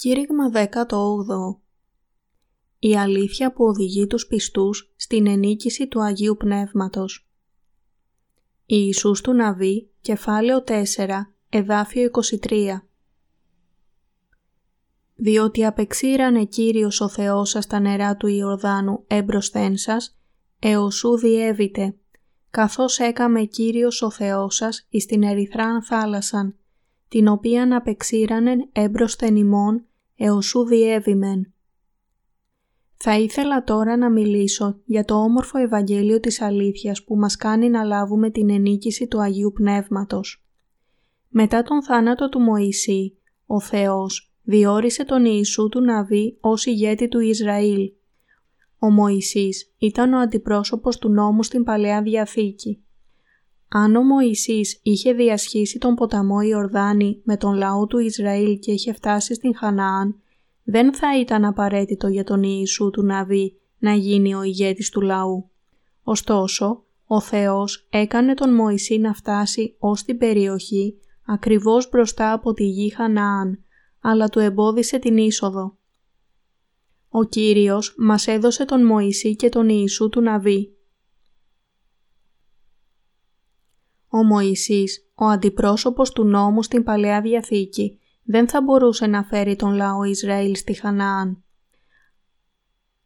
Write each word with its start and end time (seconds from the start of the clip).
Κήρυγμα 0.00 0.50
18 0.54 1.58
Η 2.78 2.96
αλήθεια 2.96 3.52
που 3.52 3.64
οδηγεί 3.64 4.06
τους 4.06 4.26
πιστούς 4.26 4.92
στην 4.96 5.26
ενίκηση 5.26 5.88
του 5.88 6.02
Αγίου 6.02 6.36
Πνεύματος. 6.36 7.28
Ιησούς 8.66 9.20
του 9.20 9.32
Ναβί, 9.32 9.90
κεφάλαιο 10.00 10.64
4, 10.66 11.34
εδάφιο 11.48 12.10
23 12.40 12.82
Διότι 15.14 15.64
απεξήρανε 15.64 16.44
Κύριος 16.44 17.00
ο 17.00 17.08
Θεός 17.08 17.50
σας 17.50 17.66
τα 17.66 17.80
νερά 17.80 18.16
του 18.16 18.26
Ιορδάνου 18.26 19.04
έμπροσθέν 19.06 19.76
σας, 19.76 20.18
εωσού 20.58 21.16
διέβητε, 21.16 21.94
καθώς 22.50 22.98
έκαμε 22.98 23.42
Κύριος 23.44 24.02
ο 24.02 24.10
Θεός 24.10 24.54
σας 24.54 24.86
εις 24.88 25.06
την 25.06 25.22
ερυθράν 25.22 25.82
θάλασσαν, 25.82 26.56
την 27.08 27.28
οποίαν 27.28 27.72
απεξήρανεν 27.72 28.68
έμπροσθεν 28.72 29.36
ημών 29.36 29.87
εωσού 30.18 30.64
διέβημεν. 30.64 31.52
Θα 32.96 33.18
ήθελα 33.18 33.64
τώρα 33.64 33.96
να 33.96 34.10
μιλήσω 34.10 34.80
για 34.84 35.04
το 35.04 35.14
όμορφο 35.14 35.58
Ευαγγέλιο 35.58 36.20
της 36.20 36.40
αλήθειας 36.40 37.04
που 37.04 37.16
μας 37.16 37.36
κάνει 37.36 37.68
να 37.68 37.82
λάβουμε 37.82 38.30
την 38.30 38.50
ενίκηση 38.50 39.06
του 39.06 39.20
Αγίου 39.20 39.52
Πνεύματος. 39.54 40.44
Μετά 41.28 41.62
τον 41.62 41.82
θάνατο 41.82 42.28
του 42.28 42.40
Μωυσή, 42.40 43.18
ο 43.46 43.60
Θεός 43.60 44.32
διόρισε 44.42 45.04
τον 45.04 45.24
Ιησού 45.24 45.68
του 45.68 45.80
Ναβί 45.80 46.38
ως 46.40 46.66
ηγέτη 46.66 47.08
του 47.08 47.20
Ισραήλ. 47.20 47.92
Ο 48.78 48.90
Μωυσής 48.90 49.74
ήταν 49.78 50.12
ο 50.12 50.18
αντιπρόσωπος 50.18 50.98
του 50.98 51.08
νόμου 51.08 51.42
στην 51.42 51.64
Παλαιά 51.64 52.02
Διαθήκη. 52.02 52.82
Αν 53.68 53.96
ο 53.96 54.02
Μωυσής 54.02 54.80
είχε 54.82 55.12
διασχίσει 55.12 55.78
τον 55.78 55.94
ποταμό 55.94 56.40
Ιορδάνη 56.40 57.20
με 57.24 57.36
τον 57.36 57.54
λαό 57.54 57.86
του 57.86 57.98
Ισραήλ 57.98 58.58
και 58.58 58.72
είχε 58.72 58.92
φτάσει 58.92 59.34
στην 59.34 59.56
Χαναάν, 59.56 60.20
δεν 60.64 60.94
θα 60.94 61.20
ήταν 61.20 61.44
απαραίτητο 61.44 62.08
για 62.08 62.24
τον 62.24 62.42
Ιησού 62.42 62.90
του 62.90 63.02
Ναβί 63.02 63.56
να 63.78 63.92
γίνει 63.92 64.34
ο 64.34 64.42
ηγέτης 64.42 64.90
του 64.90 65.00
λαού. 65.00 65.50
Ωστόσο, 66.02 66.84
ο 67.06 67.20
Θεός 67.20 67.86
έκανε 67.90 68.34
τον 68.34 68.54
Μωυσή 68.54 68.98
να 68.98 69.14
φτάσει 69.14 69.76
ως 69.78 70.02
την 70.02 70.18
περιοχή 70.18 70.98
ακριβώς 71.26 71.88
μπροστά 71.88 72.32
από 72.32 72.52
τη 72.52 72.64
γη 72.64 72.94
Χαναάν, 72.94 73.64
αλλά 74.00 74.28
του 74.28 74.38
εμπόδισε 74.38 74.98
την 74.98 75.16
είσοδο. 75.16 75.76
Ο 77.08 77.24
Κύριος 77.24 77.94
μας 77.98 78.26
έδωσε 78.26 78.64
τον 78.64 78.84
Μωυσή 78.84 79.36
και 79.36 79.48
τον 79.48 79.68
Ιησού 79.68 80.08
του 80.08 80.20
Ναβί 80.20 80.77
Ο 84.18 84.24
Μωυσής, 84.24 85.10
ο 85.14 85.24
αντιπρόσωπος 85.24 86.10
του 86.12 86.24
νόμου 86.24 86.62
στην 86.62 86.82
Παλαιά 86.82 87.20
Διαθήκη, 87.20 87.98
δεν 88.24 88.48
θα 88.48 88.62
μπορούσε 88.62 89.06
να 89.06 89.22
φέρει 89.22 89.56
τον 89.56 89.74
λαό 89.74 90.04
Ισραήλ 90.04 90.56
στη 90.56 90.72
Χαναάν. 90.72 91.42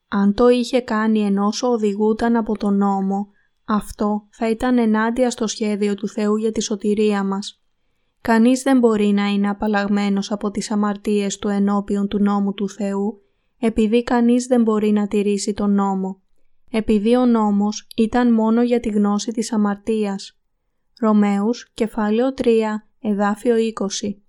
Αν 0.09 0.35
το 0.35 0.49
είχε 0.49 0.81
κάνει 0.81 1.21
ενώ 1.21 1.49
οδηγούταν 1.63 2.37
από 2.37 2.57
τον 2.57 2.77
νόμο, 2.77 3.29
αυτό 3.65 4.27
θα 4.31 4.51
ήταν 4.51 4.79
ενάντια 4.79 5.31
στο 5.31 5.47
σχέδιο 5.47 5.95
του 5.95 6.09
Θεού 6.09 6.37
για 6.37 6.53
τη 6.53 6.63
σωτηρία 6.63 7.25
μας. 7.25 7.63
Κανείς 8.21 8.63
δεν 8.63 8.79
μπορεί 8.79 9.07
να 9.07 9.27
είναι 9.27 9.49
απαλλαγμένος 9.49 10.33
από 10.33 10.51
τις 10.51 10.71
αμαρτίες 10.71 11.39
του 11.39 11.49
ενώπιον 11.49 12.09
του 12.09 12.19
νόμου 12.19 12.55
του 12.55 12.69
Θεού, 12.69 13.23
επειδή 13.59 14.03
κανείς 14.03 14.47
δεν 14.47 14.63
μπορεί 14.63 14.91
να 14.91 15.09
τηρήσει 15.09 15.55
τον 15.55 15.75
νόμο. 15.75 16.21
Επειδή 16.71 17.17
ο 17.17 17.27
νόμος 17.27 17.87
ήταν 17.97 18.33
μόνο 18.33 18.63
για 18.63 18.81
τη 18.81 18.89
γνώση 18.89 19.33
της 19.33 19.53
αμαρτίας. 19.53 20.37
Ρωμαίους, 21.03 21.71
κεφάλαιο 21.75 22.35
3, 22.35 22.87
εδάφιο 23.01 23.55
20. 23.57 24.23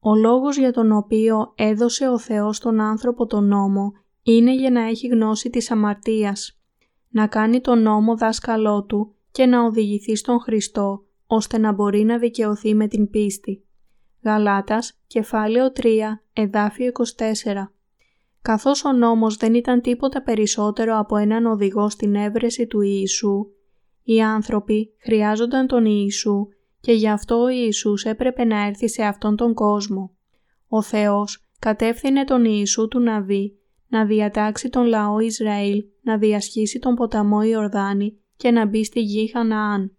Ο 0.00 0.14
λόγος 0.14 0.56
για 0.56 0.72
τον 0.72 0.92
οποίο 0.92 1.52
έδωσε 1.56 2.08
ο 2.08 2.18
Θεός 2.18 2.58
τον 2.58 2.80
άνθρωπο 2.80 3.26
τον 3.26 3.44
νόμο 3.44 3.92
είναι 4.22 4.54
για 4.54 4.70
να 4.70 4.80
έχει 4.80 5.06
γνώση 5.06 5.50
της 5.50 5.70
αμαρτίας, 5.70 6.60
να 7.08 7.26
κάνει 7.26 7.60
τον 7.60 7.82
νόμο 7.82 8.16
δάσκαλό 8.16 8.84
του 8.84 9.14
και 9.30 9.46
να 9.46 9.64
οδηγηθεί 9.64 10.16
στον 10.16 10.40
Χριστό, 10.40 11.04
ώστε 11.26 11.58
να 11.58 11.72
μπορεί 11.72 12.02
να 12.04 12.18
δικαιωθεί 12.18 12.74
με 12.74 12.86
την 12.86 13.10
πίστη. 13.10 13.64
Γαλάτας, 14.22 15.00
κεφάλαιο 15.06 15.72
3, 15.72 16.22
εδάφιο 16.32 16.86
24. 16.86 17.72
Καθώς 18.42 18.84
ο 18.84 18.92
νόμος 18.92 19.36
δεν 19.36 19.54
ήταν 19.54 19.80
τίποτα 19.80 20.22
περισσότερο 20.22 20.98
από 20.98 21.16
έναν 21.16 21.46
οδηγό 21.46 21.90
στην 21.90 22.14
έβρεση 22.14 22.66
του 22.66 22.80
Ιησού, 22.80 23.46
οι 24.02 24.22
άνθρωποι 24.22 24.94
χρειάζονταν 24.98 25.66
τον 25.66 25.84
Ιησού 25.84 26.48
και 26.80 26.92
γι' 26.92 27.08
αυτό 27.08 27.42
ο 27.42 27.48
Ιησούς 27.48 28.04
έπρεπε 28.04 28.44
να 28.44 28.66
έρθει 28.66 28.88
σε 28.88 29.02
αυτόν 29.02 29.36
τον 29.36 29.54
κόσμο. 29.54 30.16
Ο 30.68 30.82
Θεός 30.82 31.46
κατεύθυνε 31.58 32.24
τον 32.24 32.44
Ιησού 32.44 32.88
του 32.88 33.00
Ναβί 33.00 33.56
να 33.88 34.04
διατάξει 34.04 34.68
τον 34.68 34.84
λαό 34.84 35.18
Ισραήλ 35.18 35.84
να 36.02 36.18
διασχίσει 36.18 36.78
τον 36.78 36.94
ποταμό 36.94 37.42
Ιορδάνη 37.42 38.18
και 38.36 38.50
να 38.50 38.66
μπει 38.66 38.84
στη 38.84 39.00
γη 39.00 39.30
Χαναάν. 39.30 39.96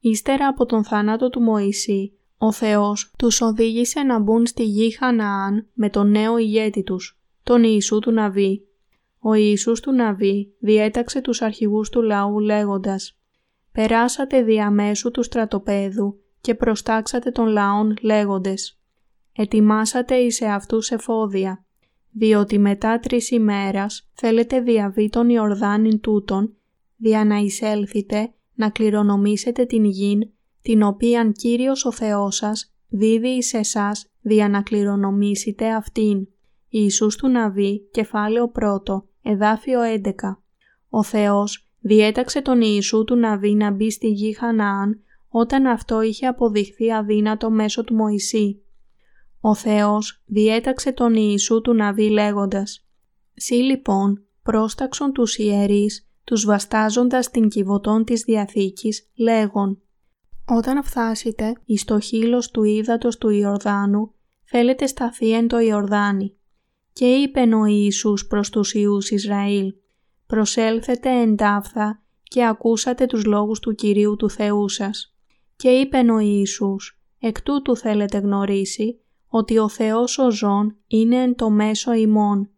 Ύστερα 0.00 0.46
από 0.46 0.66
τον 0.66 0.84
θάνατο 0.84 1.30
του 1.30 1.40
Μωυσή, 1.40 2.12
ο 2.38 2.52
Θεός 2.52 3.12
τους 3.18 3.40
οδήγησε 3.40 4.00
να 4.00 4.18
μπουν 4.18 4.46
στη 4.46 4.64
γη 4.64 4.90
Χαναάν 4.90 5.68
με 5.72 5.90
τον 5.90 6.10
νέο 6.10 6.38
ηγέτη 6.38 6.82
τους, 6.82 7.20
τον 7.42 7.62
Ιησού 7.64 7.98
του 7.98 8.10
Ναβί 8.10 8.66
ο 9.28 9.34
Ιησούς 9.34 9.80
του 9.80 9.92
Ναβί 9.92 10.54
διέταξε 10.58 11.20
τους 11.20 11.42
αρχηγούς 11.42 11.88
του 11.88 12.02
λαού 12.02 12.38
λέγοντας 12.38 13.18
«Περάσατε 13.72 14.42
διαμέσου 14.42 15.10
του 15.10 15.22
στρατοπέδου 15.22 16.20
και 16.40 16.54
προστάξατε 16.54 17.30
των 17.30 17.46
λαών 17.46 17.96
λέγοντες 18.00 18.80
«Ετοιμάσατε 19.32 20.14
εις 20.14 20.42
αυτούς 20.42 20.90
εφόδια, 20.90 21.64
διότι 22.10 22.58
μετά 22.58 22.98
τρεις 22.98 23.30
ημέρας 23.30 24.10
θέλετε 24.14 24.60
διαβεί 24.60 25.08
τον 25.08 25.28
Ιορδάνην 25.28 26.00
τούτον, 26.00 26.56
δια 26.96 27.24
να 27.24 27.36
εισέλθετε 27.36 28.32
να 28.54 28.70
κληρονομήσετε 28.70 29.64
την 29.64 29.84
γην, 29.84 30.20
την 30.62 30.82
οποίαν 30.82 31.32
Κύριος 31.32 31.84
ο 31.84 31.92
Θεός 31.92 32.36
σας 32.36 32.74
δίδει 32.88 33.28
εις 33.28 33.54
εσάς 33.54 34.06
δια 34.20 34.48
να 34.48 34.62
κληρονομήσετε 34.62 35.74
αυτήν». 35.74 36.26
Ιησούς 36.68 37.16
του 37.16 37.28
Ναβί, 37.28 37.88
κεφάλαιο 37.90 38.52
1, 38.54 39.02
εδάφιο 39.26 39.80
11. 40.04 40.10
Ο 40.88 41.02
Θεός 41.02 41.68
διέταξε 41.80 42.42
τον 42.42 42.60
Ιησού 42.60 43.04
του 43.04 43.16
Ναβί 43.16 43.54
να 43.54 43.70
μπει 43.70 43.90
στη 43.90 44.08
γη 44.08 44.34
Χαναάν 44.34 45.00
όταν 45.28 45.66
αυτό 45.66 46.02
είχε 46.02 46.26
αποδειχθεί 46.26 46.92
αδύνατο 46.92 47.50
μέσω 47.50 47.84
του 47.84 47.94
Μωυσή. 47.94 48.62
Ο 49.40 49.54
Θεός 49.54 50.22
διέταξε 50.26 50.92
τον 50.92 51.14
Ιησού 51.14 51.60
του 51.60 51.74
Ναβί 51.74 52.10
λέγοντας 52.10 52.86
«Σύ 53.34 53.54
λοιπόν 53.54 54.24
πρόσταξον 54.42 55.12
τους 55.12 55.36
ιερείς, 55.36 56.08
τους 56.24 56.44
βαστάζοντας 56.44 57.30
την 57.30 57.48
κυβωτών 57.48 58.04
της 58.04 58.22
Διαθήκης, 58.22 59.10
λέγον 59.16 59.82
«Όταν 60.48 60.84
φτάσετε 60.84 61.52
εις 61.64 61.84
το 61.84 62.00
χείλος 62.00 62.50
του 62.50 62.62
ύδατος 62.62 63.18
του 63.18 63.28
Ιορδάνου, 63.28 64.14
θέλετε 64.44 64.86
σταθεί 64.86 65.32
εν 65.32 65.48
το 65.48 65.58
Ιορδάνη 65.58 66.35
και 66.96 67.06
είπε 67.06 67.40
ο 67.40 67.64
Ιησούς 67.64 68.26
προς 68.26 68.50
τους 68.50 68.74
Ιούς 68.74 69.10
Ισραήλ 69.10 69.74
«Προσέλθετε 70.26 71.20
εντάφθα 71.20 72.02
και 72.22 72.46
ακούσατε 72.46 73.06
τους 73.06 73.24
λόγους 73.24 73.60
του 73.60 73.74
Κυρίου 73.74 74.16
του 74.16 74.30
Θεού 74.30 74.68
σας». 74.68 75.16
Και 75.56 75.68
είπε 75.68 75.98
ο 75.98 76.18
Ιησούς 76.18 77.00
«Εκ 77.18 77.42
τούτου 77.42 77.76
θέλετε 77.76 78.18
γνωρίσει 78.18 79.00
ότι 79.28 79.58
ο 79.58 79.68
Θεός 79.68 80.18
ο 80.18 80.30
ζών 80.30 80.76
είναι 80.86 81.16
εν 81.16 81.34
το 81.34 81.50
μέσο 81.50 81.92
ημών 81.92 82.50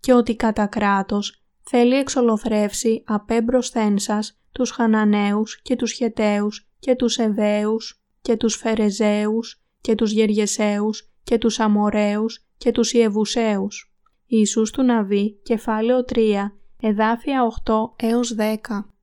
και 0.00 0.12
ότι 0.12 0.36
κατά 0.36 0.66
κράτος 0.66 1.44
θέλει 1.62 1.94
εξολοθρεύσει 1.94 3.02
απέμπροσθέν 3.06 3.98
σας 3.98 4.40
τους 4.52 4.70
Χαναναίους 4.70 5.62
και 5.62 5.76
τους 5.76 5.92
Χεταίους 5.92 6.68
και 6.78 6.94
τους 6.94 7.16
Εβαίους 7.18 8.02
και 8.20 8.36
τους 8.36 8.56
Φερεζαίους 8.56 9.64
και 9.80 9.94
τους 9.94 10.12
Γεργεσαίους 10.12 11.13
και 11.24 11.38
τους 11.38 11.60
Αμοραίους 11.60 12.46
και 12.56 12.70
τους 12.70 12.92
Ιεβουσαίους. 12.92 13.94
Ιησούς 14.26 14.70
του 14.70 14.82
Ναβί, 14.82 15.40
κεφάλαιο 15.42 16.04
3, 16.04 16.52
εδάφια 16.80 17.44
8 17.44 17.94
έως 17.96 18.34
10. 18.34 18.94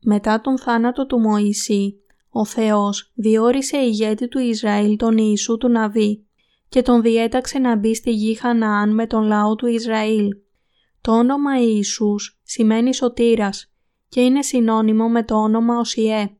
Μετά 0.00 0.40
τον 0.40 0.58
θάνατο 0.58 1.06
του 1.06 1.18
Μωυσή, 1.18 2.02
ο 2.30 2.44
Θεός 2.44 3.12
διόρισε 3.14 3.76
ηγέτη 3.76 4.28
του 4.28 4.38
Ισραήλ 4.38 4.96
τον 4.96 5.18
Ιησού 5.18 5.56
του 5.56 5.68
Ναβί 5.68 6.26
και 6.68 6.82
τον 6.82 7.02
διέταξε 7.02 7.58
να 7.58 7.76
μπει 7.76 7.94
στη 7.94 8.10
γη 8.10 8.34
Χαναάν 8.34 8.94
με 8.94 9.06
τον 9.06 9.22
λαό 9.22 9.54
του 9.54 9.66
Ισραήλ. 9.66 10.28
Το 11.00 11.12
όνομα 11.12 11.60
Ιησούς 11.60 12.40
σημαίνει 12.42 12.94
σωτήρας 12.94 13.72
και 14.08 14.20
είναι 14.20 14.42
συνώνυμο 14.42 15.08
με 15.08 15.24
το 15.24 15.34
όνομα 15.34 15.78
Οσιέ. 15.78 16.36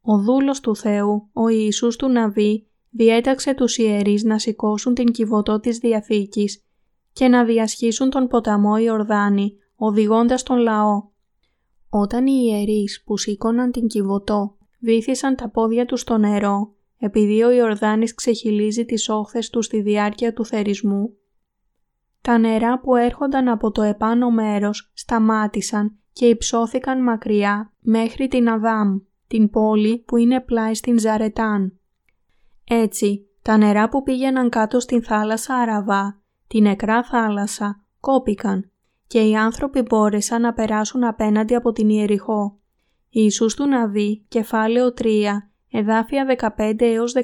Ο 0.00 0.18
δούλος 0.18 0.60
του 0.60 0.76
Θεού, 0.76 1.30
ο 1.32 1.48
Ιησούς 1.48 1.96
του 1.96 2.08
Ναβί, 2.08 2.66
διέταξε 2.96 3.54
τους 3.54 3.76
ιερείς 3.76 4.24
να 4.24 4.38
σηκώσουν 4.38 4.94
την 4.94 5.10
κυβωτό 5.10 5.60
της 5.60 5.78
Διαθήκης 5.78 6.64
και 7.12 7.28
να 7.28 7.44
διασχίσουν 7.44 8.10
τον 8.10 8.26
ποταμό 8.26 8.76
Ιορδάνη, 8.76 9.56
οδηγώντας 9.76 10.42
τον 10.42 10.58
λαό. 10.58 11.02
Όταν 11.88 12.26
οι 12.26 12.42
ιερείς 12.44 13.02
που 13.04 13.16
σήκωναν 13.16 13.70
την 13.70 13.86
κυβωτό 13.86 14.56
βήθησαν 14.80 15.36
τα 15.36 15.50
πόδια 15.50 15.84
τους 15.84 16.00
στο 16.00 16.18
νερό, 16.18 16.74
επειδή 16.98 17.42
ο 17.42 17.50
Ιορδάνης 17.50 18.14
ξεχυλίζει 18.14 18.84
τις 18.84 19.08
όχθες 19.08 19.50
του 19.50 19.62
στη 19.62 19.80
διάρκεια 19.80 20.32
του 20.32 20.44
θερισμού, 20.44 21.16
τα 22.20 22.38
νερά 22.38 22.80
που 22.80 22.96
έρχονταν 22.96 23.48
από 23.48 23.70
το 23.70 23.82
επάνω 23.82 24.30
μέρος 24.30 24.90
σταμάτησαν 24.94 25.98
και 26.12 26.26
υψώθηκαν 26.26 27.02
μακριά 27.02 27.72
μέχρι 27.80 28.28
την 28.28 28.48
Αδάμ, 28.48 28.98
την 29.26 29.50
πόλη 29.50 29.98
που 30.06 30.16
είναι 30.16 30.40
πλάι 30.40 30.74
στην 30.74 30.98
Ζαρετάν. 30.98 31.80
Έτσι, 32.68 33.28
τα 33.42 33.56
νερά 33.56 33.88
που 33.88 34.02
πήγαιναν 34.02 34.48
κάτω 34.48 34.80
στην 34.80 35.02
θάλασσα 35.02 35.54
Αραβά, 35.54 36.20
την 36.46 36.62
νεκρά 36.62 37.02
θάλασσα, 37.02 37.84
κόπηκαν 38.00 38.70
και 39.06 39.20
οι 39.20 39.36
άνθρωποι 39.36 39.82
μπόρεσαν 39.82 40.40
να 40.40 40.52
περάσουν 40.52 41.04
απέναντι 41.04 41.54
από 41.54 41.72
την 41.72 41.88
Ιεριχώ. 41.88 42.58
Ιησούς 43.08 43.54
του 43.54 43.66
Ναβί, 43.66 44.24
κεφάλαιο 44.28 44.94
3, 44.98 45.04
εδάφια 45.70 46.26
15 46.56 46.74
έως 46.78 47.12
16. 47.12 47.22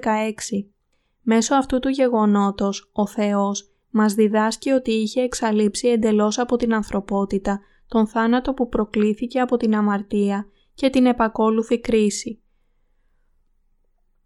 Μέσω 1.23 1.55
αυτού 1.55 1.79
του 1.79 1.89
γεγονότος, 1.89 2.91
ο 2.93 3.07
Θεός 3.07 3.73
μας 3.91 4.15
διδάσκει 4.15 4.71
ότι 4.71 4.93
είχε 4.93 5.21
εξαλείψει 5.21 5.89
εντελώς 5.89 6.39
από 6.39 6.57
την 6.57 6.75
ανθρωπότητα 6.75 7.61
τον 7.89 8.07
θάνατο 8.07 8.55
που 8.55 8.69
προκλήθηκε 8.69 9.41
από 9.41 9.57
την 9.57 9.75
αμαρτία 9.75 10.47
και 10.75 10.91
την 10.91 11.07
επακόλουθη 11.07 11.81
κρίση. 11.81 12.42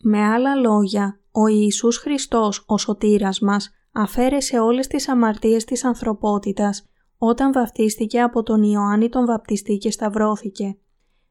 Με 0.08 0.25
άλλα 0.25 0.55
λόγια, 0.55 1.20
ο 1.31 1.47
Ιησούς 1.47 1.99
Χριστός, 1.99 2.64
ο 2.67 2.79
σωτήρας 2.79 3.41
μας, 3.41 3.70
αφαίρεσε 3.93 4.58
όλες 4.58 4.87
τις 4.87 5.08
αμαρτίες 5.08 5.64
της 5.64 5.85
ανθρωπότητας 5.85 6.88
όταν 7.19 7.53
βαπτίστηκε 7.53 8.20
από 8.20 8.43
τον 8.43 8.62
Ιωάννη 8.62 9.08
τον 9.08 9.26
βαπτιστή 9.26 9.76
και 9.76 9.91
σταυρώθηκε. 9.91 10.79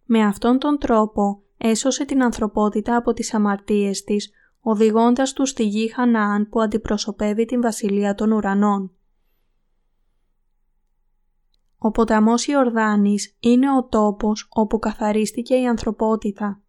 Με 0.06 0.24
αυτόν 0.24 0.60
τον 0.60 0.78
τρόπο 0.78 1.44
έσωσε 1.58 2.06
την 2.06 2.24
ανθρωπότητα 2.24 2.96
από 2.96 3.14
τις 3.14 3.34
αμαρτίες 3.34 4.04
της, 4.04 4.32
οδηγώντας 4.60 5.34
τους 5.34 5.50
στη 5.50 5.64
γη 5.64 5.94
Χαναάν 5.94 6.50
που 6.50 6.62
αντιπροσωπεύει 6.62 7.46
την 7.46 7.62
Βασιλεία 7.62 8.16
των 8.16 8.32
Ουρανών. 8.32 8.92
Ο 11.78 11.92
ποταμός 11.92 12.48
Ιορδάνης 12.48 13.36
είναι 13.40 13.78
ο 13.78 13.84
τόπος 13.84 14.48
όπου 14.50 14.80
καθαρίστηκε 14.80 15.56
η 15.56 15.68
ανθρωπότητα. 15.68 16.60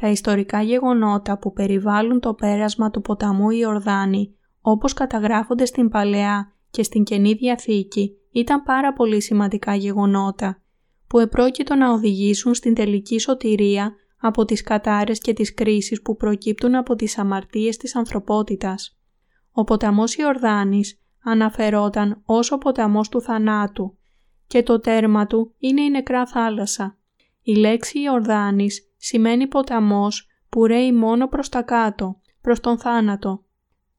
Τα 0.00 0.08
ιστορικά 0.08 0.62
γεγονότα 0.62 1.38
που 1.38 1.52
περιβάλλουν 1.52 2.20
το 2.20 2.34
πέρασμα 2.34 2.90
του 2.90 3.00
ποταμού 3.00 3.50
Ιορδάνη, 3.50 4.34
όπως 4.60 4.92
καταγράφονται 4.92 5.64
στην 5.64 5.88
Παλαιά 5.88 6.52
και 6.70 6.82
στην 6.82 7.04
Καινή 7.04 7.32
Διαθήκη, 7.32 8.16
ήταν 8.32 8.62
πάρα 8.62 8.92
πολύ 8.92 9.22
σημαντικά 9.22 9.74
γεγονότα, 9.74 10.62
που 11.06 11.18
επρόκειτο 11.18 11.74
να 11.74 11.92
οδηγήσουν 11.92 12.54
στην 12.54 12.74
τελική 12.74 13.18
σωτηρία 13.18 13.94
από 14.20 14.44
τις 14.44 14.62
κατάρες 14.62 15.18
και 15.18 15.32
τις 15.32 15.54
κρίσεις 15.54 16.02
που 16.02 16.16
προκύπτουν 16.16 16.74
από 16.74 16.94
τις 16.94 17.18
αμαρτίες 17.18 17.76
της 17.76 17.96
ανθρωπότητας. 17.96 18.98
Ο 19.52 19.64
ποταμός 19.64 20.16
Ιορδάνης 20.16 21.00
αναφερόταν 21.24 22.22
ως 22.24 22.52
ο 22.52 22.58
ποταμός 22.58 23.08
του 23.08 23.20
θανάτου 23.20 23.96
και 24.46 24.62
το 24.62 24.80
τέρμα 24.80 25.26
του 25.26 25.54
είναι 25.58 25.82
η 25.82 25.90
νεκρά 25.90 26.26
θάλασσα. 26.26 26.98
Η 27.42 27.54
λέξη 27.54 28.00
Ιορδάνης 28.00 28.94
σημαίνει 29.06 29.46
ποταμός 29.46 30.28
που 30.48 30.66
ρέει 30.66 30.92
μόνο 30.92 31.28
προς 31.28 31.48
τα 31.48 31.62
κάτω, 31.62 32.20
προς 32.40 32.60
τον 32.60 32.78
θάνατο 32.78 33.44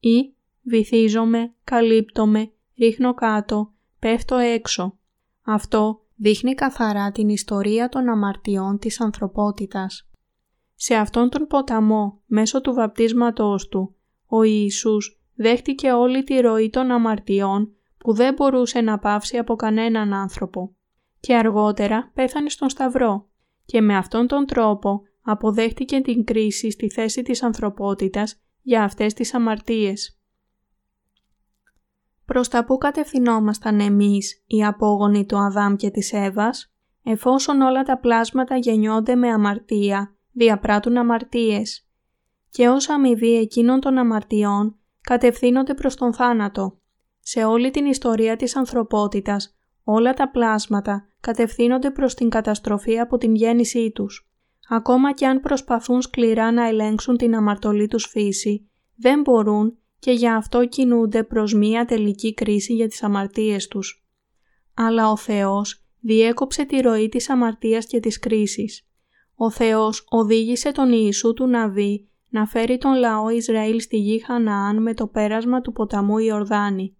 ή 0.00 0.34
βυθίζομαι, 0.62 1.54
καλύπτομαι, 1.64 2.50
ρίχνω 2.78 3.14
κάτω, 3.14 3.72
πέφτω 3.98 4.36
έξω. 4.36 4.98
Αυτό 5.42 6.00
δείχνει 6.16 6.54
καθαρά 6.54 7.10
την 7.10 7.28
ιστορία 7.28 7.88
των 7.88 8.08
αμαρτιών 8.08 8.78
της 8.78 9.00
ανθρωπότητας. 9.00 10.08
Σε 10.74 10.94
αυτόν 10.94 11.28
τον 11.28 11.46
ποταμό, 11.46 12.20
μέσω 12.26 12.60
του 12.60 12.74
βαπτίσματός 12.74 13.68
του, 13.68 13.94
ο 14.26 14.42
Ιησούς 14.42 15.20
δέχτηκε 15.34 15.92
όλη 15.92 16.22
τη 16.22 16.40
ροή 16.40 16.70
των 16.70 16.90
αμαρτιών 16.90 17.72
που 17.98 18.12
δεν 18.12 18.34
μπορούσε 18.34 18.80
να 18.80 18.98
πάυσει 18.98 19.36
από 19.38 19.56
κανέναν 19.56 20.12
άνθρωπο 20.12 20.74
και 21.20 21.36
αργότερα 21.36 22.10
πέθανε 22.14 22.48
στον 22.48 22.68
Σταυρό 22.68 23.28
και 23.70 23.80
με 23.80 23.96
αυτόν 23.96 24.26
τον 24.26 24.46
τρόπο 24.46 25.02
αποδέχτηκε 25.22 26.00
την 26.00 26.24
κρίση 26.24 26.70
στη 26.70 26.90
θέση 26.90 27.22
της 27.22 27.42
ανθρωπότητας 27.42 28.40
για 28.62 28.82
αυτές 28.82 29.14
τις 29.14 29.34
αμαρτίες. 29.34 30.20
Προς 32.24 32.48
τα 32.48 32.64
που 32.64 32.78
κατευθυνόμασταν 32.78 33.80
εμείς, 33.80 34.44
οι 34.46 34.64
απόγονοι 34.64 35.26
του 35.26 35.36
Αδάμ 35.36 35.76
και 35.76 35.90
της 35.90 36.12
Εύας, 36.12 36.72
εφόσον 37.02 37.60
όλα 37.60 37.82
τα 37.82 37.98
πλάσματα 37.98 38.56
γεννιόνται 38.56 39.14
με 39.14 39.28
αμαρτία, 39.28 40.16
διαπράττουν 40.32 40.96
αμαρτίες 40.96 41.88
και 42.50 42.68
ως 42.68 42.88
αμοιβή 42.88 43.36
εκείνων 43.36 43.80
των 43.80 43.98
αμαρτιών 43.98 44.78
κατευθύνονται 45.00 45.74
προς 45.74 45.94
τον 45.94 46.14
θάνατο. 46.14 46.78
Σε 47.18 47.44
όλη 47.44 47.70
την 47.70 47.86
ιστορία 47.86 48.36
της 48.36 48.56
ανθρωπότητας, 48.56 49.57
όλα 49.90 50.14
τα 50.14 50.30
πλάσματα 50.30 51.08
κατευθύνονται 51.20 51.90
προς 51.90 52.14
την 52.14 52.28
καταστροφή 52.28 52.98
από 52.98 53.18
την 53.18 53.34
γέννησή 53.34 53.90
τους. 53.90 54.30
Ακόμα 54.68 55.12
και 55.12 55.26
αν 55.26 55.40
προσπαθούν 55.40 56.02
σκληρά 56.02 56.52
να 56.52 56.66
ελέγξουν 56.66 57.16
την 57.16 57.34
αμαρτωλή 57.34 57.86
τους 57.86 58.06
φύση, 58.06 58.70
δεν 58.96 59.20
μπορούν 59.20 59.78
και 59.98 60.10
γι' 60.10 60.28
αυτό 60.28 60.66
κινούνται 60.66 61.22
προς 61.22 61.54
μία 61.54 61.84
τελική 61.84 62.34
κρίση 62.34 62.74
για 62.74 62.88
τις 62.88 63.02
αμαρτίες 63.02 63.68
τους. 63.68 64.06
Αλλά 64.74 65.10
ο 65.10 65.16
Θεός 65.16 65.86
διέκοψε 66.00 66.64
τη 66.64 66.80
ροή 66.80 67.08
της 67.08 67.30
αμαρτίας 67.30 67.86
και 67.86 68.00
της 68.00 68.18
κρίσης. 68.18 68.88
Ο 69.34 69.50
Θεός 69.50 70.06
οδήγησε 70.08 70.72
τον 70.72 70.92
Ιησού 70.92 71.32
του 71.32 71.46
Ναβί 71.46 72.08
να 72.28 72.46
φέρει 72.46 72.78
τον 72.78 72.94
λαό 72.94 73.28
Ισραήλ 73.28 73.80
στη 73.80 73.96
γη 73.96 74.18
Χαναάν 74.18 74.82
με 74.82 74.94
το 74.94 75.06
πέρασμα 75.06 75.60
του 75.60 75.72
ποταμού 75.72 76.18
Ιορδάνη. 76.18 76.97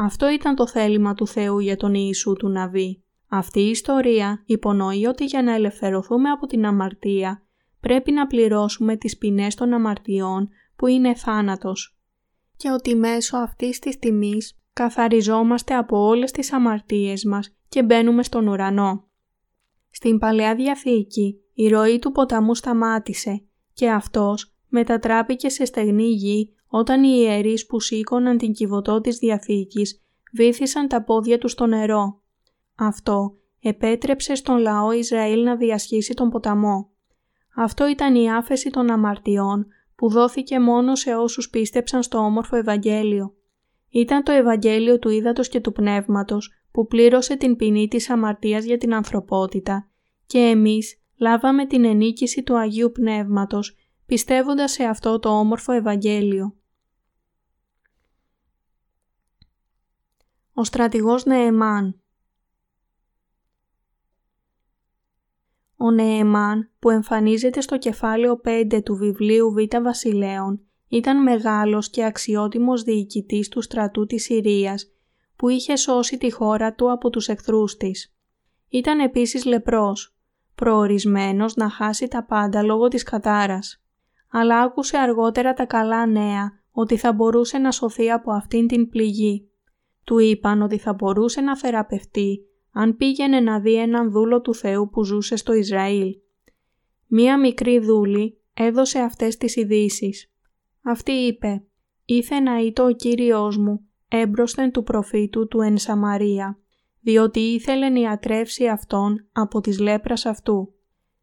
Αυτό 0.00 0.30
ήταν 0.30 0.54
το 0.54 0.66
θέλημα 0.66 1.14
του 1.14 1.26
Θεού 1.26 1.58
για 1.58 1.76
τον 1.76 1.94
Ιησού 1.94 2.32
του 2.32 2.48
Ναβί. 2.48 3.02
Αυτή 3.28 3.60
η 3.60 3.70
ιστορία 3.70 4.42
υπονοεί 4.46 5.06
ότι 5.06 5.24
για 5.24 5.42
να 5.42 5.54
ελευθερωθούμε 5.54 6.30
από 6.30 6.46
την 6.46 6.66
αμαρτία 6.66 7.42
πρέπει 7.80 8.12
να 8.12 8.26
πληρώσουμε 8.26 8.96
τις 8.96 9.18
ποινές 9.18 9.54
των 9.54 9.72
αμαρτιών 9.72 10.48
που 10.76 10.86
είναι 10.86 11.14
θάνατος 11.14 11.98
και 12.56 12.70
ότι 12.70 12.94
μέσω 12.94 13.36
αυτής 13.36 13.78
της 13.78 13.98
τιμής 13.98 14.58
καθαριζόμαστε 14.72 15.74
από 15.74 15.98
όλες 16.06 16.30
τις 16.30 16.52
αμαρτίες 16.52 17.24
μας 17.24 17.56
και 17.68 17.82
μπαίνουμε 17.82 18.22
στον 18.22 18.46
ουρανό. 18.46 19.08
Στην 19.90 20.18
Παλαιά 20.18 20.54
Διαθήκη 20.54 21.40
η 21.54 21.68
ροή 21.68 21.98
του 21.98 22.12
ποταμού 22.12 22.54
σταμάτησε 22.54 23.44
και 23.72 23.90
αυτός 23.90 24.54
μετατράπηκε 24.68 25.48
σε 25.48 25.64
στεγνή 25.64 26.08
γη 26.08 26.52
όταν 26.68 27.02
οι 27.02 27.18
ιερείς 27.20 27.66
που 27.66 27.80
σήκωναν 27.80 28.38
την 28.38 28.52
κυβωτό 28.52 29.00
της 29.00 29.18
Διαθήκης 29.18 30.02
βήθησαν 30.32 30.88
τα 30.88 31.02
πόδια 31.02 31.38
τους 31.38 31.52
στο 31.52 31.66
νερό. 31.66 32.20
Αυτό 32.74 33.36
επέτρεψε 33.60 34.34
στον 34.34 34.58
λαό 34.58 34.92
Ισραήλ 34.92 35.42
να 35.42 35.56
διασχίσει 35.56 36.14
τον 36.14 36.30
ποταμό. 36.30 36.90
Αυτό 37.56 37.88
ήταν 37.88 38.14
η 38.14 38.32
άφεση 38.32 38.70
των 38.70 38.90
αμαρτιών 38.90 39.66
που 39.94 40.08
δόθηκε 40.08 40.60
μόνο 40.60 40.94
σε 40.94 41.14
όσους 41.14 41.50
πίστεψαν 41.50 42.02
στο 42.02 42.18
όμορφο 42.18 42.56
Ευαγγέλιο. 42.56 43.34
Ήταν 43.90 44.22
το 44.22 44.32
Ευαγγέλιο 44.32 44.98
του 44.98 45.08
Ήδατος 45.08 45.48
και 45.48 45.60
του 45.60 45.72
Πνεύματος 45.72 46.52
που 46.72 46.86
πλήρωσε 46.86 47.36
την 47.36 47.56
ποινή 47.56 47.88
της 47.88 48.10
αμαρτίας 48.10 48.64
για 48.64 48.78
την 48.78 48.94
ανθρωπότητα 48.94 49.88
και 50.26 50.38
εμείς 50.38 51.02
λάβαμε 51.18 51.66
την 51.66 51.84
ενίκηση 51.84 52.42
του 52.42 52.58
Αγίου 52.58 52.92
Πνεύματος 52.92 53.76
πιστεύοντας 54.06 54.72
σε 54.72 54.84
αυτό 54.84 55.18
το 55.18 55.28
όμορφο 55.28 55.72
Ευαγγέλιο. 55.72 56.57
Ο 60.58 60.64
στρατηγός 60.64 61.24
Νεεμάν 61.24 62.00
Ο 65.76 65.90
Νεεμάν 65.90 66.70
που 66.78 66.90
εμφανίζεται 66.90 67.60
στο 67.60 67.78
κεφάλαιο 67.78 68.40
5 68.44 68.80
του 68.84 68.94
βιβλίου 68.94 69.52
Β' 69.52 69.82
Βασιλέων 69.82 70.60
ήταν 70.88 71.22
μεγάλος 71.22 71.90
και 71.90 72.04
αξιότιμος 72.04 72.82
διοικητής 72.82 73.48
του 73.48 73.60
στρατού 73.60 74.06
της 74.06 74.24
Συρίας 74.24 74.92
που 75.36 75.48
είχε 75.48 75.76
σώσει 75.76 76.18
τη 76.18 76.30
χώρα 76.30 76.74
του 76.74 76.92
από 76.92 77.10
τους 77.10 77.28
εχθρούς 77.28 77.76
της. 77.76 78.14
Ήταν 78.68 79.00
επίσης 79.00 79.44
λεπρός, 79.44 80.16
προορισμένος 80.54 81.56
να 81.56 81.70
χάσει 81.70 82.08
τα 82.08 82.24
πάντα 82.24 82.62
λόγω 82.62 82.88
της 82.88 83.02
κατάρας 83.02 83.82
αλλά 84.30 84.60
άκουσε 84.60 84.98
αργότερα 84.98 85.54
τα 85.54 85.66
καλά 85.66 86.06
νέα 86.06 86.52
ότι 86.70 86.96
θα 86.96 87.12
μπορούσε 87.12 87.58
να 87.58 87.70
σωθεί 87.70 88.10
από 88.10 88.32
αυτήν 88.32 88.66
την 88.66 88.88
πληγή. 88.88 89.48
Του 90.08 90.18
είπαν 90.18 90.62
ότι 90.62 90.78
θα 90.78 90.92
μπορούσε 90.92 91.40
να 91.40 91.56
θεραπευτεί 91.56 92.40
αν 92.72 92.96
πήγαινε 92.96 93.40
να 93.40 93.60
δει 93.60 93.74
έναν 93.74 94.10
δούλο 94.10 94.40
του 94.40 94.54
Θεού 94.54 94.88
που 94.88 95.04
ζούσε 95.04 95.36
στο 95.36 95.52
Ισραήλ. 95.52 96.16
Μία 97.06 97.38
μικρή 97.38 97.78
δούλη 97.78 98.40
έδωσε 98.54 98.98
αυτές 98.98 99.36
τις 99.36 99.56
ειδήσεις. 99.56 100.32
Αυτή 100.82 101.12
είπε 101.12 101.64
«Ήθε 102.04 102.40
να 102.40 102.58
ήτο 102.58 102.84
ο 102.84 102.90
Κύριος 102.90 103.56
μου 103.56 103.80
έμπροσθεν 104.08 104.70
του 104.70 104.82
προφήτου 104.82 105.48
του 105.48 105.60
εν 105.60 105.78
Σαμαρία, 105.78 106.58
διότι 107.00 107.40
ήθελε 107.40 107.88
να 107.88 108.00
ιατρεύσει 108.00 108.66
αυτόν 108.66 109.28
από 109.32 109.60
τις 109.60 109.78
λέπρας 109.78 110.26
αυτού». 110.26 110.74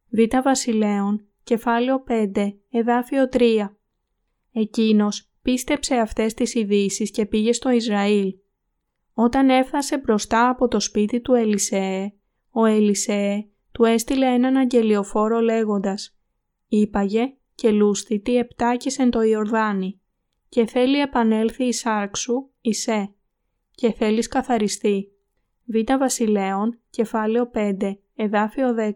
Β' 0.10 0.42
Βασιλέων 0.44 1.28
κεφάλαιο 1.44 2.04
5, 2.08 2.54
εδάφιο 2.70 3.30
3. 3.32 3.70
Εκείνος 4.52 5.30
πίστεψε 5.42 5.96
αυτές 5.96 6.34
τις 6.34 6.56
ειδήσεις 6.56 7.12
και 7.12 7.26
πήγε 7.26 7.54
στο 7.54 7.70
Ισραήλ. 7.70 8.36
Όταν 9.18 9.50
έφτασε 9.50 9.98
μπροστά 9.98 10.50
από 10.50 10.68
το 10.68 10.80
σπίτι 10.80 11.22
του 11.22 11.34
Ελισέ, 11.34 12.14
ο 12.52 12.66
Ελισέ 12.66 13.48
του 13.72 13.84
έστειλε 13.84 14.26
έναν 14.26 14.56
αγγελιοφόρο 14.56 15.40
λέγοντας 15.40 16.18
«Είπαγε 16.68 17.34
και 17.56 17.72
λούστητη 17.72 18.38
επτάκησεν 18.38 19.10
το 19.10 19.22
Ιορδάνη 19.22 20.00
και 20.50 20.66
θέλει 20.66 21.00
επανέλθει 21.00 21.64
η 21.64 21.74
σάρξου, 21.74 22.50
Ισέ, 22.62 23.14
και 23.72 23.92
θέλεις 23.92 24.28
καθαριστεί». 24.28 25.10
Β. 25.66 25.98
Βασιλέων, 26.00 26.80
κεφάλαιο 26.90 27.52
5, 27.54 27.98
εδάφιο 28.16 28.76
10. 28.76 28.92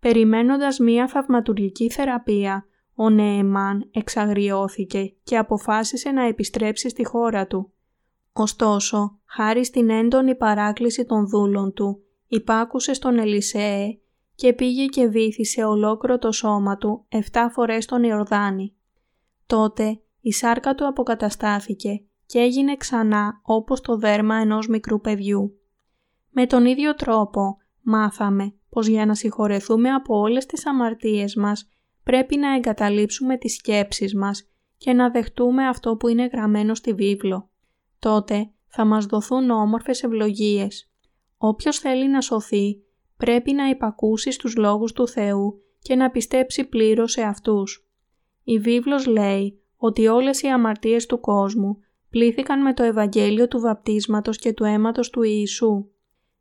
Περιμένοντας 0.00 0.78
μία 0.78 1.08
θαυματουργική 1.08 1.90
θεραπεία, 1.90 2.66
ο 2.94 3.10
Νεεμάν 3.10 3.88
εξαγριώθηκε 3.90 5.14
και 5.22 5.36
αποφάσισε 5.36 6.10
να 6.10 6.22
επιστρέψει 6.22 6.88
στη 6.88 7.04
χώρα 7.04 7.46
του. 7.46 7.72
Ωστόσο, 8.32 9.18
χάρη 9.24 9.64
στην 9.64 9.90
έντονη 9.90 10.34
παράκληση 10.34 11.04
των 11.04 11.28
δούλων 11.28 11.72
του, 11.72 12.02
υπάκουσε 12.26 12.92
στον 12.92 13.18
Ελισέε 13.18 13.98
και 14.34 14.52
πήγε 14.52 14.86
και 14.86 15.06
βήθησε 15.06 15.64
ολόκληρο 15.64 16.18
το 16.18 16.32
σώμα 16.32 16.76
του 16.76 17.06
7 17.32 17.46
φορές 17.52 17.86
τον 17.86 18.02
Ιορδάνη. 18.02 18.74
Τότε 19.46 20.00
η 20.20 20.32
σάρκα 20.32 20.74
του 20.74 20.86
αποκαταστάθηκε 20.86 22.04
και 22.26 22.38
έγινε 22.38 22.76
ξανά 22.76 23.40
όπως 23.42 23.80
το 23.80 23.96
δέρμα 23.96 24.36
ενός 24.36 24.68
μικρού 24.68 25.00
παιδιού. 25.00 25.60
Με 26.30 26.46
τον 26.46 26.64
ίδιο 26.64 26.94
τρόπο 26.94 27.56
μάθαμε 27.82 28.54
πως 28.68 28.86
για 28.86 29.06
να 29.06 29.14
συγχωρεθούμε 29.14 29.90
από 29.90 30.18
όλες 30.18 30.46
τις 30.46 30.66
αμαρτίες 30.66 31.34
μας 31.34 31.68
πρέπει 32.04 32.36
να 32.36 32.54
εγκαταλείψουμε 32.54 33.36
τις 33.36 33.54
σκέψεις 33.54 34.14
μας 34.14 34.48
και 34.76 34.92
να 34.92 35.10
δεχτούμε 35.10 35.68
αυτό 35.68 35.96
που 35.96 36.08
είναι 36.08 36.26
γραμμένο 36.32 36.74
στη 36.74 36.92
βίβλο. 36.92 37.49
Τότε 38.00 38.50
θα 38.66 38.84
μας 38.84 39.06
δοθούν 39.06 39.50
όμορφες 39.50 40.02
ευλογίες. 40.02 40.90
Όποιος 41.36 41.78
θέλει 41.78 42.08
να 42.08 42.20
σωθεί 42.20 42.82
πρέπει 43.16 43.52
να 43.52 43.68
υπακούσει 43.68 44.30
στους 44.30 44.56
λόγους 44.56 44.92
του 44.92 45.08
Θεού 45.08 45.62
και 45.82 45.94
να 45.94 46.10
πιστέψει 46.10 46.64
πλήρως 46.64 47.12
σε 47.12 47.22
αυτούς. 47.22 47.88
Η 48.44 48.58
βίβλος 48.58 49.06
λέει 49.06 49.62
ότι 49.76 50.06
όλες 50.06 50.42
οι 50.42 50.48
αμαρτίες 50.48 51.06
του 51.06 51.20
κόσμου 51.20 51.78
πλήθηκαν 52.10 52.62
με 52.62 52.74
το 52.74 52.82
Ευαγγέλιο 52.82 53.48
του 53.48 53.60
βαπτίσματος 53.60 54.38
και 54.38 54.52
του 54.52 54.64
αίματος 54.64 55.10
του 55.10 55.22
Ιησού. 55.22 55.86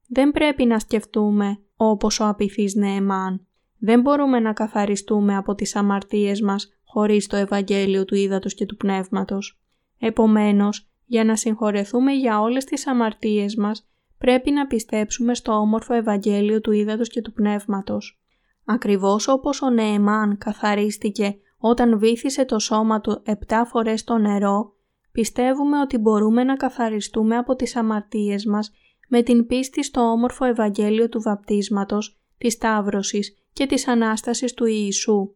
Δεν 0.07 0.31
πρέπει 0.31 0.65
να 0.65 0.79
σκεφτούμε 0.79 1.59
όπως 1.75 2.19
ο 2.19 2.27
απειθής 2.27 2.75
Νεεμάν. 2.75 3.47
Δεν 3.77 4.01
μπορούμε 4.01 4.39
να 4.39 4.53
καθαριστούμε 4.53 5.35
από 5.35 5.55
τις 5.55 5.75
αμαρτίες 5.75 6.41
μας 6.41 6.69
χωρίς 6.83 7.27
το 7.27 7.35
Ευαγγέλιο 7.35 8.05
του 8.05 8.15
Ήδατος 8.15 8.53
και 8.53 8.65
του 8.65 8.75
Πνεύματος. 8.75 9.59
Επομένως, 9.99 10.88
για 11.09 11.23
να 11.23 11.35
συγχωρεθούμε 11.35 12.11
για 12.11 12.41
όλες 12.41 12.65
τις 12.65 12.87
αμαρτίες 12.87 13.55
μας, 13.55 13.87
πρέπει 14.17 14.51
να 14.51 14.67
πιστέψουμε 14.67 15.35
στο 15.35 15.51
όμορφο 15.51 15.93
Ευαγγέλιο 15.93 16.61
του 16.61 16.71
Ήδατος 16.71 17.09
και 17.09 17.21
του 17.21 17.33
Πνεύματος. 17.33 18.21
Ακριβώς 18.65 19.27
όπως 19.27 19.61
ο 19.61 19.69
Νεεμάν 19.69 20.37
καθαρίστηκε 20.37 21.35
όταν 21.57 21.99
βήθησε 21.99 22.45
το 22.45 22.59
σώμα 22.59 23.01
του 23.01 23.21
επτά 23.23 23.65
φορές 23.65 23.99
στο 23.99 24.17
νερό, 24.17 24.73
πιστεύουμε 25.11 25.79
ότι 25.79 25.97
μπορούμε 25.97 26.43
να 26.43 26.55
καθαριστούμε 26.55 27.37
από 27.37 27.55
τις 27.55 27.75
αμαρτίες 27.75 28.45
μας 28.45 28.71
με 29.07 29.21
την 29.21 29.45
πίστη 29.45 29.83
στο 29.83 30.01
όμορφο 30.01 30.45
Ευαγγέλιο 30.45 31.09
του 31.09 31.21
βαπτίσματος, 31.21 32.19
της 32.37 32.53
Σταύρωσης 32.53 33.37
και 33.53 33.65
της 33.65 33.87
Ανάστασης 33.87 34.53
του 34.53 34.65
Ιησού. 34.65 35.33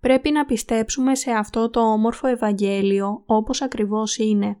Πρέπει 0.00 0.30
να 0.30 0.44
πιστέψουμε 0.44 1.14
σε 1.14 1.30
αυτό 1.30 1.70
το 1.70 1.80
όμορφο 1.80 2.26
Ευαγγέλιο 2.26 3.22
όπως 3.26 3.62
ακριβώς 3.62 4.16
είναι. 4.16 4.56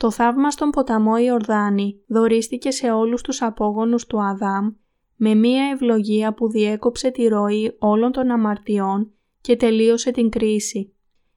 Το 0.00 0.10
θαύμα 0.10 0.50
στον 0.50 0.70
ποταμό 0.70 1.16
Ιορδάνη 1.16 2.00
δωρίστηκε 2.06 2.70
σε 2.70 2.90
όλους 2.90 3.22
τους 3.22 3.42
απόγονους 3.42 4.06
του 4.06 4.22
Αδάμ 4.22 4.70
με 5.16 5.34
μία 5.34 5.70
ευλογία 5.72 6.34
που 6.34 6.48
διέκοψε 6.48 7.10
τη 7.10 7.26
ροή 7.26 7.76
όλων 7.78 8.12
των 8.12 8.30
αμαρτιών 8.30 9.12
και 9.40 9.56
τελείωσε 9.56 10.10
την 10.10 10.30
κρίση. 10.30 10.94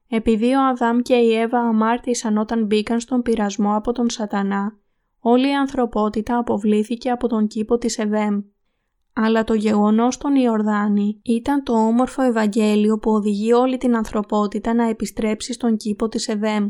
Επειδή 0.08 0.54
ο 0.54 0.68
Αδάμ 0.68 1.00
και 1.00 1.14
η 1.14 1.36
Εύα 1.36 1.60
αμάρτησαν 1.60 2.38
όταν 2.38 2.66
μπήκαν 2.66 3.00
στον 3.00 3.22
πειρασμό 3.22 3.76
από 3.76 3.92
τον 3.92 4.10
σατανά, 4.10 4.78
όλη 5.20 5.50
η 5.50 5.56
ανθρωπότητα 5.56 6.38
αποβλήθηκε 6.38 7.10
από 7.10 7.28
τον 7.28 7.48
κήπο 7.48 7.78
της 7.78 7.98
Εδέμ. 7.98 8.42
Αλλά 9.14 9.44
το 9.44 9.54
γεγονός 9.54 10.18
των 10.18 10.36
Ιορδάνη 10.36 11.20
ήταν 11.24 11.64
το 11.64 11.74
όμορφο 11.74 12.22
Ευαγγέλιο 12.22 12.98
που 12.98 13.12
οδηγεί 13.12 13.54
όλη 13.54 13.78
την 13.78 13.96
ανθρωπότητα 13.96 14.74
να 14.74 14.90
επιστρέψει 14.90 15.54
στον 15.54 15.78
κήπο 15.78 16.08
της 16.08 16.28
Εδέμ. 16.28 16.70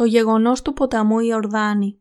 Το 0.00 0.06
γεγονός 0.06 0.62
του 0.62 0.72
ποταμού 0.72 1.18
Ιορδάνη 1.18 2.00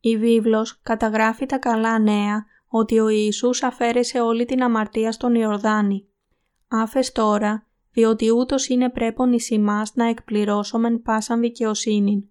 Η 0.00 0.16
βίβλος 0.16 0.80
καταγράφει 0.82 1.46
τα 1.46 1.58
καλά 1.58 1.98
νέα 1.98 2.46
ότι 2.68 2.98
ο 2.98 3.08
Ιησούς 3.08 3.62
αφαίρεσε 3.62 4.20
όλη 4.20 4.44
την 4.44 4.62
αμαρτία 4.62 5.12
στον 5.12 5.34
Ιορδάνη. 5.34 6.08
Άφες 6.68 7.12
τώρα 7.12 7.66
διότι 7.92 8.30
ούτως 8.30 8.68
είναι 8.68 8.90
πρέπον 8.90 9.32
εις 9.32 9.50
ημάς 9.50 9.94
να 9.94 10.08
εκπληρώσομεν 10.08 11.02
πάσαν 11.02 11.40
δικαιοσύνην. 11.40 12.24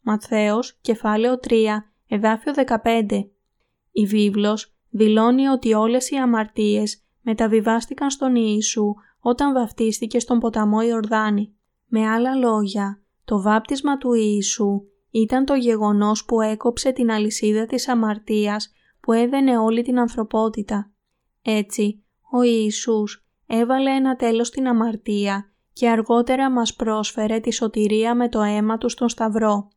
Ματθαίος, 0.00 0.78
κεφάλαιο 0.80 1.38
3, 1.38 1.92
εδάφιο 2.08 2.52
15. 2.82 3.30
Η 3.90 4.06
βίβλος 4.06 4.74
δηλώνει 4.90 5.46
ότι 5.46 5.74
όλες 5.74 6.10
οι 6.10 6.16
αμαρτίες 6.16 7.04
μεταβιβάστηκαν 7.20 8.10
στον 8.10 8.34
Ιησού 8.34 8.94
όταν 9.20 9.52
βαφτίστηκε 9.52 10.18
στον 10.18 10.38
ποταμό 10.38 10.80
Ιορδάνη. 10.80 11.54
Με 11.86 12.08
άλλα 12.08 12.34
λόγια, 12.34 13.02
το 13.24 13.42
βάπτισμα 13.42 13.98
του 13.98 14.12
Ιησού 14.12 14.82
ήταν 15.10 15.44
το 15.44 15.54
γεγονός 15.54 16.24
που 16.24 16.40
έκοψε 16.40 16.92
την 16.92 17.10
αλυσίδα 17.10 17.66
της 17.66 17.88
αμαρτίας 17.88 18.72
που 19.00 19.12
έδαινε 19.12 19.58
όλη 19.58 19.82
την 19.82 19.98
ανθρωπότητα. 19.98 20.92
Έτσι, 21.42 22.04
ο 22.32 22.42
Ιησούς 22.42 23.26
έβαλε 23.46 23.90
ένα 23.90 24.16
τέλος 24.16 24.46
στην 24.46 24.68
αμαρτία 24.68 25.52
και 25.72 25.88
αργότερα 25.88 26.50
μας 26.50 26.74
πρόσφερε 26.74 27.40
τη 27.40 27.52
σωτηρία 27.52 28.14
με 28.14 28.28
το 28.28 28.40
αίμα 28.40 28.78
του 28.78 28.88
στον 28.88 29.08
Σταυρό. 29.08 29.68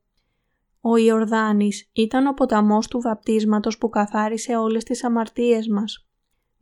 Ο 0.82 0.98
Ιορδάνης 0.98 1.90
ήταν 1.94 2.28
ο 2.28 2.34
ποταμός 2.34 2.88
του 2.88 3.02
βαπτίσματος 3.02 3.78
που 3.78 3.90
καθάρισε 3.90 4.56
όλες 4.56 4.84
τις 4.84 5.04
αμαρτίες 5.04 5.68
μας. 5.68 6.08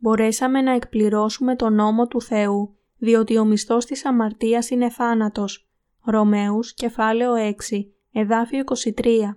Μπορέσαμε 0.02 0.60
να 0.60 0.72
εκπληρώσουμε 0.72 1.56
τον 1.56 1.74
νόμο 1.74 2.06
του 2.06 2.22
Θεού, 2.22 2.76
διότι 2.98 3.38
ο 3.38 3.44
μισθός 3.44 3.84
της 3.84 4.04
αμαρτίας 4.04 4.70
είναι 4.70 4.90
θάνατος. 4.90 5.68
Ρωμαίους, 6.04 6.74
κεφάλαιο 6.74 7.34
6, 7.34 7.92
εδάφιο 8.12 8.58
23. 8.58 9.36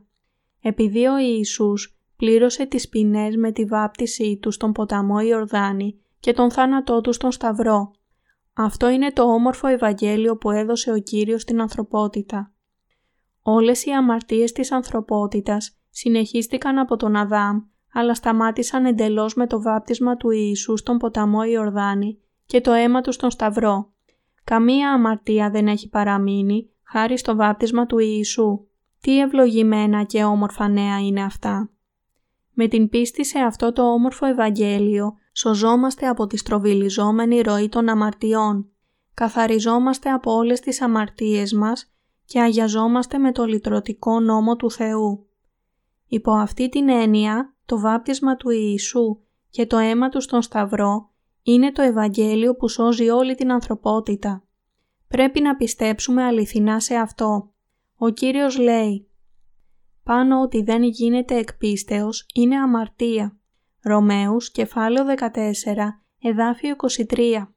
Επειδή 0.61 1.05
ο 1.05 1.17
Ιησούς 1.17 1.97
πλήρωσε 2.15 2.65
τις 2.65 2.89
ποινές 2.89 3.35
με 3.35 3.51
τη 3.51 3.65
βάπτισή 3.65 4.37
του 4.41 4.51
στον 4.51 4.71
ποταμό 4.71 5.19
Ιορδάνη 5.19 5.99
και 6.19 6.33
τον 6.33 6.51
θάνατό 6.51 7.01
του 7.01 7.13
στον 7.13 7.31
Σταυρό. 7.31 7.91
Αυτό 8.53 8.89
είναι 8.89 9.11
το 9.11 9.23
όμορφο 9.23 9.67
Ευαγγέλιο 9.67 10.37
που 10.37 10.51
έδωσε 10.51 10.91
ο 10.91 10.97
Κύριος 10.97 11.41
στην 11.41 11.61
ανθρωπότητα. 11.61 12.53
Όλες 13.41 13.85
οι 13.85 13.91
αμαρτίες 13.91 14.51
της 14.51 14.71
ανθρωπότητας 14.71 15.77
συνεχίστηκαν 15.89 16.77
από 16.77 16.95
τον 16.95 17.15
Αδάμ, 17.15 17.61
αλλά 17.97 18.13
σταμάτησαν 18.13 18.85
εντελώς 18.85 19.35
με 19.35 19.47
το 19.47 19.61
βάπτισμα 19.61 20.15
του 20.15 20.29
Ιησού 20.29 20.77
στον 20.77 20.97
ποταμό 20.97 21.43
Ιορδάνη 21.43 22.19
και 22.45 22.61
το 22.61 22.71
αίμα 22.71 23.01
του 23.01 23.11
στον 23.11 23.31
Σταυρό. 23.31 23.91
Καμία 24.43 24.91
αμαρτία 24.91 25.49
δεν 25.49 25.67
έχει 25.67 25.89
παραμείνει 25.89 26.69
χάρη 26.83 27.17
στο 27.17 27.35
βάπτισμα 27.35 27.85
του 27.85 27.99
Ιησού. 27.99 28.65
Τι 29.01 29.19
ευλογημένα 29.19 30.03
και 30.03 30.23
όμορφα 30.23 30.67
νέα 30.67 30.99
είναι 30.99 31.23
αυτά. 31.23 31.69
Με 32.53 32.67
την 32.67 32.89
πίστη 32.89 33.25
σε 33.25 33.39
αυτό 33.39 33.71
το 33.71 33.91
όμορφο 33.91 34.25
Ευαγγέλιο 34.25 35.13
σωζόμαστε 35.33 36.07
από 36.07 36.27
τη 36.27 36.37
στροβιλιζόμενη 36.37 37.41
ροή 37.41 37.69
των 37.69 37.89
αμαρτιών, 37.89 38.69
καθαριζόμαστε 39.13 40.09
από 40.09 40.31
όλες 40.31 40.59
τις 40.59 40.81
αμαρτίες 40.81 41.53
μας 41.53 41.93
και 42.25 42.41
αγιαζόμαστε 42.41 43.17
με 43.17 43.31
το 43.31 43.45
λυτρωτικό 43.45 44.19
νόμο 44.19 44.55
του 44.55 44.71
Θεού. 44.71 45.27
Υπό 46.07 46.31
αυτή 46.31 46.69
την 46.69 46.89
έννοια, 46.89 47.54
το 47.65 47.79
βάπτισμα 47.79 48.35
του 48.35 48.49
Ιησού 48.49 49.19
και 49.49 49.65
το 49.65 49.77
αίμα 49.77 50.09
του 50.09 50.21
στον 50.21 50.41
Σταυρό 50.41 51.09
είναι 51.43 51.71
το 51.71 51.81
Ευαγγέλιο 51.81 52.55
που 52.55 52.67
σώζει 52.67 53.09
όλη 53.09 53.35
την 53.35 53.51
ανθρωπότητα. 53.51 54.43
Πρέπει 55.07 55.41
να 55.41 55.55
πιστέψουμε 55.55 56.23
αληθινά 56.23 56.79
σε 56.79 56.95
αυτό. 56.95 57.51
Ο 57.97 58.09
Κύριος 58.09 58.57
λέει 58.57 59.09
«Πάνω 60.03 60.41
ότι 60.41 60.63
δεν 60.63 60.83
γίνεται 60.83 61.35
εκπίστεως 61.37 62.25
είναι 62.33 62.55
αμαρτία». 62.55 63.37
Ρωμαίους, 63.81 64.51
κεφάλαιο 64.51 65.05
14, 65.05 66.01
εδάφιο 66.21 66.75
23. 67.07 67.47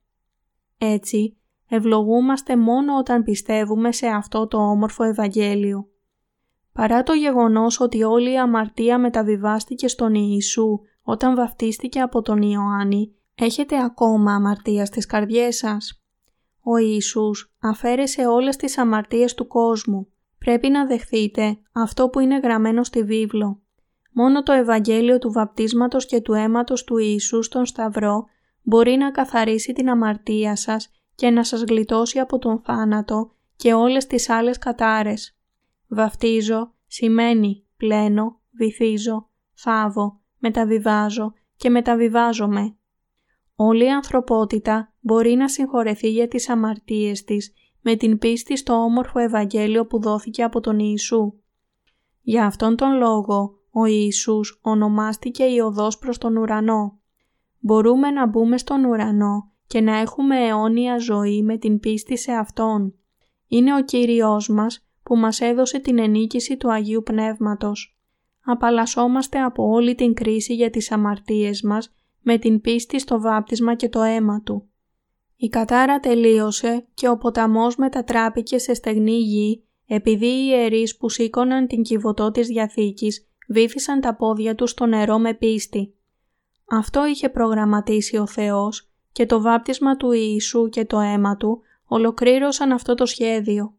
Έτσι, 0.78 1.36
ευλογούμαστε 1.68 2.56
μόνο 2.56 2.96
όταν 2.96 3.22
πιστεύουμε 3.22 3.92
σε 3.92 4.06
αυτό 4.06 4.46
το 4.46 4.58
όμορφο 4.58 5.04
Ευαγγέλιο. 5.04 5.88
Παρά 6.78 7.02
το 7.02 7.12
γεγονός 7.12 7.80
ότι 7.80 8.02
όλη 8.02 8.32
η 8.32 8.38
αμαρτία 8.38 8.98
μεταβιβάστηκε 8.98 9.88
στον 9.88 10.14
Ιησού 10.14 10.80
όταν 11.02 11.34
βαφτίστηκε 11.34 12.00
από 12.00 12.22
τον 12.22 12.42
Ιωάννη, 12.42 13.14
έχετε 13.34 13.84
ακόμα 13.84 14.34
αμαρτία 14.34 14.84
στις 14.84 15.06
καρδιές 15.06 15.56
σας. 15.56 16.02
Ο 16.62 16.76
Ιησούς 16.76 17.54
αφαίρεσε 17.60 18.26
όλες 18.26 18.56
τις 18.56 18.78
αμαρτίες 18.78 19.34
του 19.34 19.46
κόσμου. 19.46 20.08
Πρέπει 20.38 20.68
να 20.68 20.86
δεχθείτε 20.86 21.58
αυτό 21.72 22.08
που 22.08 22.20
είναι 22.20 22.38
γραμμένο 22.38 22.84
στη 22.84 23.02
βίβλο. 23.02 23.60
Μόνο 24.12 24.42
το 24.42 24.52
Ευαγγέλιο 24.52 25.18
του 25.18 25.32
βαπτίσματος 25.32 26.06
και 26.06 26.20
του 26.20 26.32
αίματος 26.32 26.84
του 26.84 26.98
Ιησού 26.98 27.42
στον 27.42 27.66
Σταυρό 27.66 28.24
μπορεί 28.62 28.96
να 28.96 29.10
καθαρίσει 29.10 29.72
την 29.72 29.90
αμαρτία 29.90 30.56
σας 30.56 30.90
και 31.14 31.30
να 31.30 31.44
σας 31.44 31.62
γλιτώσει 31.62 32.18
από 32.18 32.38
τον 32.38 32.60
θάνατο 32.64 33.30
και 33.56 33.74
όλες 33.74 34.06
τις 34.06 34.28
άλλες 34.28 34.58
κατάρες. 34.58 35.37
Βαφτίζω 35.88 36.74
σημαίνει 36.86 37.64
πλένω, 37.76 38.40
βυθίζω, 38.50 39.28
θάβω, 39.54 40.20
μεταβιβάζω 40.38 41.32
και 41.56 41.70
μεταβιβάζομαι. 41.70 42.76
Όλη 43.56 43.84
η 43.84 43.90
ανθρωπότητα 43.90 44.94
μπορεί 45.00 45.34
να 45.34 45.48
συγχωρεθεί 45.48 46.10
για 46.10 46.28
τις 46.28 46.48
αμαρτίες 46.48 47.24
της 47.24 47.52
με 47.80 47.96
την 47.96 48.18
πίστη 48.18 48.56
στο 48.56 48.74
όμορφο 48.74 49.18
Ευαγγέλιο 49.18 49.86
που 49.86 50.00
δόθηκε 50.00 50.42
από 50.42 50.60
τον 50.60 50.78
Ιησού. 50.78 51.32
Για 52.20 52.46
αυτόν 52.46 52.76
τον 52.76 52.96
λόγο 52.96 53.58
ο 53.70 53.84
Ιησούς 53.84 54.58
ονομάστηκε 54.62 55.44
η 55.44 55.58
οδός 55.58 55.98
προς 55.98 56.18
τον 56.18 56.36
ουρανό. 56.36 56.98
Μπορούμε 57.58 58.10
να 58.10 58.26
μπούμε 58.26 58.58
στον 58.58 58.84
ουρανό 58.84 59.52
και 59.66 59.80
να 59.80 59.96
έχουμε 59.96 60.46
αιώνια 60.46 60.98
ζωή 60.98 61.42
με 61.42 61.58
την 61.58 61.80
πίστη 61.80 62.18
σε 62.18 62.32
Αυτόν. 62.32 62.94
Είναι 63.46 63.74
ο 63.74 63.84
Κύριος 63.84 64.48
μας 64.48 64.87
που 65.08 65.16
μας 65.16 65.40
έδωσε 65.40 65.78
την 65.78 65.98
ενίκηση 65.98 66.56
του 66.56 66.72
Αγίου 66.72 67.02
Πνεύματος. 67.02 67.98
Απαλλασσόμαστε 68.44 69.38
από 69.38 69.68
όλη 69.68 69.94
την 69.94 70.14
κρίση 70.14 70.54
για 70.54 70.70
τις 70.70 70.92
αμαρτίες 70.92 71.62
μας 71.62 71.94
με 72.20 72.38
την 72.38 72.60
πίστη 72.60 73.00
στο 73.00 73.20
βάπτισμα 73.20 73.74
και 73.74 73.88
το 73.88 74.02
αίμα 74.02 74.42
Του. 74.44 74.68
Η 75.36 75.48
κατάρα 75.48 76.00
τελείωσε 76.00 76.86
και 76.94 77.08
ο 77.08 77.16
ποταμός 77.16 77.76
μετατράπηκε 77.76 78.58
σε 78.58 78.74
στεγνή 78.74 79.18
γη 79.18 79.64
επειδή 79.86 80.26
οι 80.26 80.46
ιερείς 80.48 80.96
που 80.96 81.08
σήκωναν 81.08 81.66
την 81.66 81.82
κυβωτό 81.82 82.30
της 82.30 82.46
Διαθήκης 82.46 83.28
βήθησαν 83.48 84.00
τα 84.00 84.14
πόδια 84.14 84.54
τους 84.54 84.70
στο 84.70 84.86
νερό 84.86 85.18
με 85.18 85.34
πίστη. 85.34 85.94
Αυτό 86.64 87.06
είχε 87.06 87.28
προγραμματίσει 87.28 88.16
ο 88.16 88.26
Θεός 88.26 88.90
και 89.12 89.26
το 89.26 89.40
βάπτισμα 89.40 89.96
του 89.96 90.12
Ιησού 90.12 90.68
και 90.68 90.84
το 90.84 90.98
αίμα 90.98 91.36
Του 91.36 91.62
ολοκλήρωσαν 91.86 92.72
αυτό 92.72 92.94
το 92.94 93.06
σχέδιο. 93.06 93.77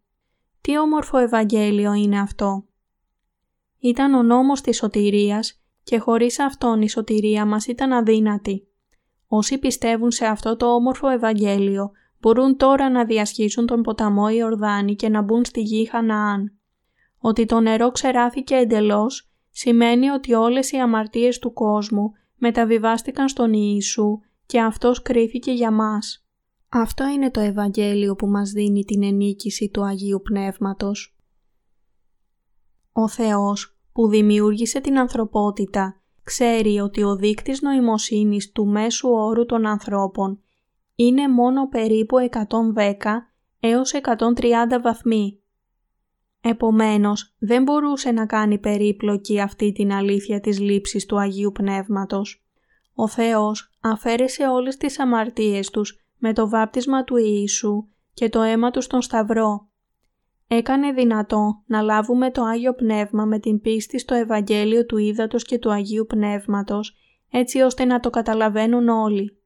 Τι 0.62 0.80
όμορφο 0.80 1.18
Ευαγγέλιο 1.18 1.94
είναι 1.94 2.20
αυτό. 2.20 2.63
Ήταν 3.80 4.13
ο 4.13 4.24
νόμος 4.24 4.62
της 4.62 4.78
σωτηρίας 4.78 5.62
και 5.84 5.98
χωρίς 5.98 6.39
αυτόν 6.39 6.82
η 6.82 6.89
σωτηρία 6.89 7.46
μας 7.46 7.68
ήταν 7.68 7.92
αδύνατη. 7.92 8.68
Όσοι 9.28 9.58
πιστεύουν 9.58 10.12
σε 10.12 10.25
αυτό 10.25 10.56
το 10.56 10.74
όμορφο 10.74 11.08
Ευαγγέλιο 11.08 11.92
μπορούν 12.20 12.58
τώρα 12.58 12.89
να 12.89 13.06
διασχίσουν 13.06 13.66
τον 13.66 13.82
ποταμό 13.82 14.30
Ιορδάνη 14.30 14.96
και 14.96 15.10
να 15.10 15.22
μπουν 15.22 15.46
στη 15.46 15.62
γη 15.62 15.86
Χαναάν. 15.86 16.54
Ότι 17.18 17.46
το 17.46 17.60
νερό 17.60 17.92
ξεράθηκε 17.92 18.56
εντελώς 18.56 19.32
σημαίνει 19.50 20.10
ότι 20.10 20.34
όλες 20.34 20.72
οι 20.72 20.78
αμαρτίες 20.78 21.39
του 21.39 21.54
κόσμου 21.54 22.12
μεταβιβάστηκαν 22.36 23.30
στον 23.30 23.54
Ιησού 23.54 24.20
και 24.46 24.62
Αυτός 24.62 25.01
κρίθηκε 25.01 25.51
για 25.51 25.72
μας. 25.72 26.28
Αυτό 26.70 27.08
είναι 27.08 27.32
το 27.32 27.40
Ευαγγέλιο 27.40 28.16
που 28.16 28.28
μας 28.28 28.52
δίνει 28.52 28.84
την 28.84 29.04
ενίκηση 29.04 29.70
του 29.70 29.84
Αγίου 29.84 30.22
Πνεύματος. 30.22 31.16
Ο 32.92 33.08
Θεός 33.08 33.77
που 33.94 34.08
δημιούργησε 34.08 34.79
την 34.79 35.00
ανθρωπότητα 35.00 36.01
ξέρει 36.24 36.79
ότι 36.79 37.03
ο 37.03 37.16
δείκτης 37.16 37.62
νοημοσύνης 37.62 38.51
του 38.51 38.66
μέσου 38.66 39.10
όρου 39.10 39.46
των 39.46 39.66
ανθρώπων 39.66 40.40
είναι 40.96 41.29
μόνο 41.29 41.68
περίπου 41.68 42.16
110 42.75 42.96
έως 43.60 43.94
130 43.94 44.82
βαθμοί. 44.82 45.40
Επομένως, 46.42 47.36
δεν 47.40 47.64
μπορούσε 47.64 48.12
να 48.12 48.25
κάνει 48.25 48.58
περίπλοκη 48.58 49.40
αυτή 49.40 49.72
την 49.72 49.92
αλήθεια 49.92 50.40
της 50.40 50.60
λήψης 50.60 51.05
του 51.05 51.20
Αγίου 51.20 51.51
Πνεύματος. 51.51 52.44
Ο 52.94 53.08
Θεός 53.08 53.72
αφαίρεσε 53.79 54.48
όλες 54.48 54.77
τις 54.77 55.00
αμαρτίες 55.00 55.70
τους 55.70 55.98
με 56.20 56.34
το 56.34 56.50
βάπτισμα 56.50 57.03
του 57.03 57.18
Ιησού 57.18 57.88
και 58.14 58.29
το 58.29 58.42
αίμα 58.42 58.72
του 58.72 58.82
στον 58.82 59.01
Σταυρό. 59.01 59.70
Έκανε 60.48 60.92
δυνατό 60.92 61.64
να 61.66 61.82
λάβουμε 61.82 62.32
το 62.32 62.44
Άγιο 62.44 62.74
Πνεύμα 62.74 63.25
με 63.25 63.40
την 63.40 63.62
πίστη 63.62 64.00
στο 64.00 64.16
Ευαγγέλιο 64.16 64.86
του 64.86 64.98
Ήδατος 64.98 65.44
και 65.44 65.58
του 65.58 65.72
Αγίου 65.72 66.05
Πνεύματος, 66.05 66.96
έτσι 67.32 67.60
ώστε 67.60 67.86
να 67.86 68.00
το 68.00 68.10
καταλαβαίνουν 68.10 68.88
όλοι. 68.88 69.42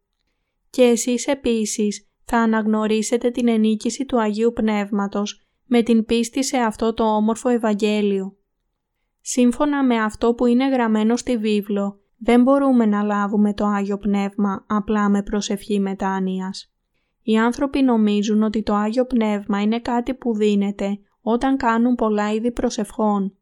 Και 0.70 0.84
εσείς 0.84 1.28
επίσης 1.28 2.08
θα 2.26 2.38
αναγνωρίσετε 2.38 3.30
την 3.30 3.48
ενίκηση 3.48 4.06
του 4.06 4.22
Αγίου 4.22 4.54
Πνεύματος 4.54 5.48
με 5.66 5.82
την 5.82 6.06
πίστη 6.06 6.44
σε 6.44 6.58
αυτό 6.58 6.94
το 6.94 7.04
όμορφο 7.04 7.50
Ευαγγέλιο. 7.50 8.38
Σύμφωνα 9.22 9.84
με 9.84 10.04
αυτό 10.04 10.34
που 10.34 10.46
είναι 10.46 10.70
γραμμένο 10.70 11.16
στη 11.16 11.38
βίβλο, 11.38 12.03
δεν 12.24 12.42
μπορούμε 12.42 12.86
να 12.86 13.04
λάβουμε 13.04 13.54
το 13.54 13.66
Άγιο 13.66 13.98
Πνεύμα 13.98 14.66
απλά 14.68 15.10
με 15.10 15.24
προσευχή 15.24 15.80
μετάνοιας. 15.80 16.74
Οι 17.22 17.38
άνθρωποι 17.38 17.82
νομίζουν 17.82 18.44
ότι 18.44 18.64
το 18.64 18.74
Άγιο 18.74 19.06
Πνεύμα 19.06 19.62
είναι 19.62 19.80
κάτι 19.80 20.14
που 20.14 20.36
δίνεται 20.36 21.00
όταν 21.22 21.58
κάνουν 21.58 21.96
πολλά 21.96 22.34
είδη 22.34 22.52
προσευχών. 22.52 23.34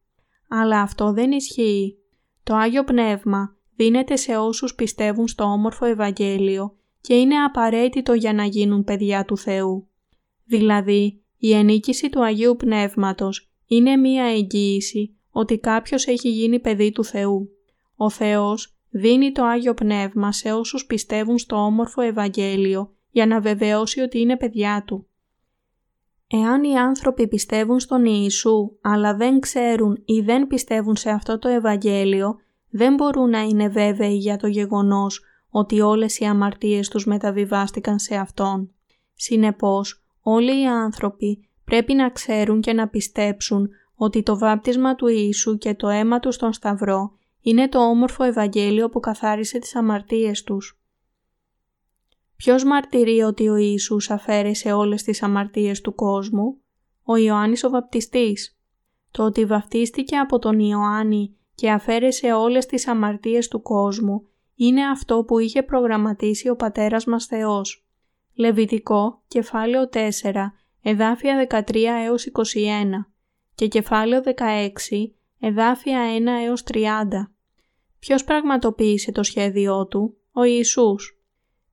Αλλά 0.48 0.82
αυτό 0.82 1.12
δεν 1.14 1.32
ισχύει. 1.32 1.98
Το 2.44 2.56
Άγιο 2.56 2.84
Πνεύμα 2.84 3.56
δίνεται 3.76 4.16
σε 4.16 4.38
όσους 4.38 4.76
πιστεύουν 4.76 5.28
στο 5.28 5.44
όμορφο 5.44 5.86
Ευαγγέλιο 5.86 6.76
και 7.02 7.14
είναι 7.14 7.36
απαραίτητο 7.36 8.14
για 8.14 8.34
να 8.34 8.44
γίνουν 8.44 8.84
παιδιά 8.84 9.26
του 9.26 9.38
Θεού. 9.38 9.88
Δηλαδή, 10.46 11.22
η 11.38 11.54
ενίκηση 11.54 12.10
του 12.10 12.24
Αγίου 12.24 12.56
Πνεύματος 12.56 13.52
είναι 13.66 13.96
μία 13.96 14.24
εγγύηση 14.24 15.16
ότι 15.32 15.58
κάποιος 15.58 16.08
έχει 16.08 16.30
γίνει 16.30 16.60
παιδί 16.60 16.92
του 16.92 17.04
Θεού. 17.04 17.50
Ο 18.04 18.10
Θεός 18.10 18.76
δίνει 18.90 19.32
το 19.32 19.44
Άγιο 19.44 19.74
Πνεύμα 19.74 20.32
σε 20.32 20.52
όσους 20.52 20.86
πιστεύουν 20.86 21.38
στο 21.38 21.56
όμορφο 21.56 22.02
Ευαγγέλιο 22.02 22.92
για 23.12 23.26
να 23.26 23.40
βεβαιώσει 23.40 24.00
ότι 24.00 24.20
είναι 24.20 24.38
παιδιά 24.38 24.84
Του. 24.88 25.08
Εάν 26.28 26.64
οι 26.64 26.78
άνθρωποι 26.78 27.28
πιστεύουν 27.28 27.80
στον 27.80 28.06
Ιησού 28.06 28.72
αλλά 28.82 29.16
δεν 29.16 29.40
ξέρουν 29.40 30.02
ή 30.06 30.22
δεν 30.22 30.48
πιστεύουν 30.48 30.96
σε 30.96 31.10
αυτό 31.10 31.40
το 31.40 31.48
Ευαγγέλιο, 31.48 32.36
δεν 32.70 32.94
μπορούν 32.96 33.30
να 33.30 33.40
είναι 33.40 33.68
βέβαιοι 33.68 34.18
για 34.18 34.38
το 34.38 34.48
γεγονός 34.48 35.24
ότι 35.50 35.82
όλες 35.82 36.20
οι 36.20 36.26
αμαρτίες 36.26 36.90
τους 36.90 37.06
μεταβιβάστηκαν 37.06 38.00
σε 38.00 38.16
Αυτόν. 38.16 38.72
Συνεπώς, 39.14 40.04
όλοι 40.22 40.62
οι 40.62 40.68
άνθρωποι 40.68 41.50
πρέπει 41.66 41.94
να 41.94 42.10
ξέρουν 42.10 42.62
και 42.62 42.74
να 42.74 42.88
πιστέψουν 42.88 43.70
ότι 43.96 44.24
το 44.24 44.38
βάπτισμα 44.38 44.96
του 44.96 45.08
Ιησού 45.08 45.58
και 45.58 45.74
το 45.74 45.88
αίμα 45.88 46.20
του 46.20 46.32
στον 46.32 46.54
Σταυρό 46.54 47.20
είναι 47.42 47.70
το 47.70 47.80
όμορφο 47.80 48.24
Ευαγγέλιο 48.24 48.90
που 48.90 49.00
καθάρισε 49.00 49.60
τις 49.60 49.76
αμαρτίες 49.76 50.44
τους. 50.44 50.82
Ποιος 52.36 52.64
μαρτυρεί 52.64 53.22
ότι 53.22 53.50
ο 53.50 53.56
Ιησούς 53.56 54.10
αφαίρεσε 54.10 54.72
όλες 54.72 55.04
τις 55.04 55.24
αμαρτίες 55.24 55.82
του 55.82 55.96
κόσμου; 55.96 56.58
Ο 57.04 57.16
Ιωάννης 57.16 57.64
ο 57.64 57.70
Βαπτιστής. 57.70 58.60
Το 59.12 59.24
ότι 59.24 59.46
βαφτίστηκε 59.46 60.18
από 60.18 60.40
τον 60.40 60.60
Ιωάννη 60.60 61.36
και 61.56 61.72
αφαίρεσε 61.72 62.34
όλες 62.34 62.66
τις 62.66 62.88
αμαρτίες 62.88 63.48
του 63.48 63.62
κόσμου 63.62 64.26
είναι 64.56 64.86
αυτό 64.86 65.24
που 65.24 65.40
είχε 65.40 65.64
προγραμματίσει 65.64 66.50
ο 66.50 66.56
Πατέρας 66.56 67.06
μας 67.06 67.26
Θεός. 67.26 67.86
Λεβιτικό, 68.34 69.22
κεφάλαιο 69.28 69.90
4, 69.90 70.54
εδάφια 70.82 71.48
13 71.50 72.04
έως 72.06 72.26
21 72.26 73.12
και 73.56 73.68
κεφάλαιο 73.68 74.22
16, 74.22 74.32
εδάφια 75.42 76.00
1 76.20 76.46
έως 76.46 76.64
30. 76.74 76.78
Ποιος 78.00 78.24
πραγματοποίησε 78.24 79.12
το 79.12 79.24
σχέδιό 79.24 79.88
του, 79.88 80.18
ο 80.32 80.44
Ιησούς. 80.44 81.22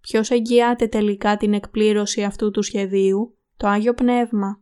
Ποιος 0.01 0.31
εγγυάται 0.31 0.87
τελικά 0.87 1.37
την 1.37 1.53
εκπλήρωση 1.53 2.23
αυτού 2.23 2.51
του 2.51 2.63
σχεδίου, 2.63 3.37
το 3.57 3.69
Άγιο 3.69 3.95
Πνεύμα. 3.95 4.61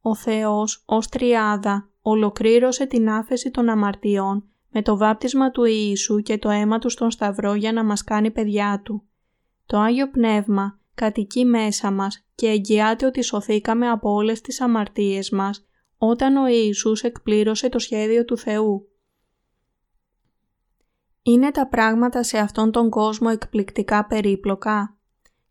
Ο 0.00 0.14
Θεός 0.14 0.82
ως 0.86 1.08
τριάδα 1.08 1.90
ολοκλήρωσε 2.02 2.86
την 2.86 3.10
άφεση 3.10 3.50
των 3.50 3.68
αμαρτιών 3.68 4.44
με 4.70 4.82
το 4.82 4.96
βάπτισμα 4.96 5.50
του 5.50 5.64
Ιησού 5.64 6.20
και 6.20 6.38
το 6.38 6.50
αίμα 6.50 6.78
του 6.78 6.88
στον 6.88 7.10
Σταυρό 7.10 7.54
για 7.54 7.72
να 7.72 7.84
μας 7.84 8.04
κάνει 8.04 8.30
παιδιά 8.30 8.80
Του. 8.84 9.02
Το 9.66 9.78
Άγιο 9.78 10.10
Πνεύμα 10.10 10.78
κατοικεί 10.94 11.44
μέσα 11.44 11.90
μας 11.90 12.26
και 12.34 12.46
εγγυάται 12.46 13.06
ότι 13.06 13.22
σωθήκαμε 13.22 13.90
από 13.90 14.10
όλες 14.12 14.40
τις 14.40 14.60
αμαρτίες 14.60 15.30
μας 15.30 15.68
όταν 16.02 16.36
ο 16.36 16.46
Ιησούς 16.46 17.02
εκπλήρωσε 17.02 17.68
το 17.68 17.78
σχέδιο 17.78 18.24
του 18.24 18.36
Θεού. 18.36 18.88
Είναι 21.22 21.50
τα 21.50 21.68
πράγματα 21.68 22.22
σε 22.22 22.38
αυτόν 22.38 22.70
τον 22.70 22.90
κόσμο 22.90 23.28
εκπληκτικά 23.32 24.06
περίπλοκα 24.06 24.96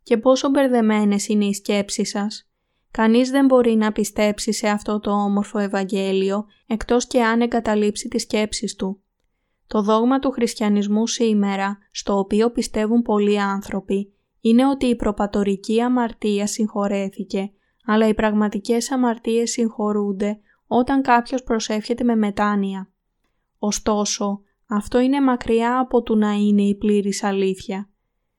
και 0.02 0.16
πόσο 0.16 0.48
μπερδεμένες 0.48 1.28
είναι 1.28 1.44
οι 1.44 1.52
σκέψεις 1.52 2.08
σας. 2.08 2.50
κανείς 2.90 3.30
δεν 3.30 3.46
μπορεί 3.46 3.74
να 3.74 3.92
πιστέψει 3.92 4.52
σε 4.52 4.68
αυτό 4.68 5.00
το 5.00 5.10
όμορφο 5.10 5.58
Ευαγγέλιο 5.58 6.46
εκτός 6.66 7.06
και 7.06 7.22
αν 7.22 7.40
εγκαταλείψει 7.40 8.08
τις 8.08 8.22
σκέψεις 8.22 8.74
του. 8.74 9.02
Το 9.66 9.82
δόγμα 9.82 10.18
του 10.18 10.30
χριστιανισμού 10.30 11.06
σήμερα, 11.06 11.78
στο 11.90 12.18
οποίο 12.18 12.50
πιστεύουν 12.50 13.02
πολλοί 13.02 13.40
άνθρωποι, 13.40 14.12
είναι 14.40 14.66
ότι 14.66 14.86
η 14.86 14.96
προπατορική 14.96 15.80
αμαρτία 15.80 16.46
συγχωρέθηκε, 16.46 17.52
αλλά 17.90 18.08
οι 18.08 18.14
πραγματικές 18.14 18.90
αμαρτίες 18.90 19.50
συγχωρούνται 19.50 20.38
όταν 20.66 21.02
κάποιος 21.02 21.42
προσεύχεται 21.42 22.04
με 22.04 22.16
μετάνοια. 22.16 22.90
Ωστόσο, 23.58 24.40
αυτό 24.66 25.00
είναι 25.00 25.20
μακριά 25.20 25.78
από 25.78 26.02
του 26.02 26.16
να 26.16 26.30
είναι 26.30 26.62
η 26.62 26.74
πλήρης 26.74 27.22
αλήθεια. 27.22 27.88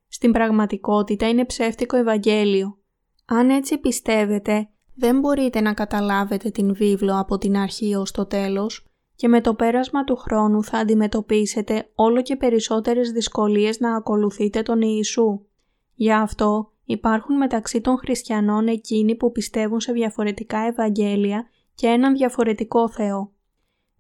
Στην 0.08 0.32
πραγματικότητα 0.32 1.30
είναι 1.30 1.46
ψεύτικο 1.46 1.98
Ευαγγέλιο. 1.98 2.78
Αν 3.26 3.50
έτσι 3.50 3.78
πιστεύετε, 3.78 4.70
δεν 4.96 5.20
μπορείτε 5.20 5.62
να 5.62 5.74
καταλάβετε 5.74 6.50
την 6.50 6.74
βίβλο 6.74 7.20
από 7.20 7.38
την 7.38 7.58
αρχή 7.58 7.96
ως 7.96 8.12
το 8.12 8.26
τέλος 8.26 8.88
και 9.16 9.28
με 9.28 9.42
το 9.42 9.54
πέρασμα 9.54 10.04
του 10.04 10.16
χρόνου 10.16 10.64
θα 10.64 10.78
αντιμετωπίσετε 10.78 11.90
όλο 11.96 12.22
και 12.22 12.36
περισσότερες 12.36 13.12
δυσκολίες 13.12 13.80
να 13.80 13.96
ακολουθείτε 13.96 14.62
τον 14.62 14.82
Ιησού. 14.82 15.46
Γι' 15.94 16.14
αυτό 16.14 16.72
υπάρχουν 16.92 17.38
μεταξύ 17.38 17.82
των 17.82 17.98
χριστιανών 17.98 18.68
εκείνοι 18.68 19.16
που 19.16 19.32
πιστεύουν 19.32 19.80
σε 19.80 19.92
διαφορετικά 19.92 20.58
Ευαγγέλια 20.60 21.48
και 21.76 21.88
έναν 21.88 22.14
διαφορετικό 22.14 22.90
Θεό. 22.90 23.32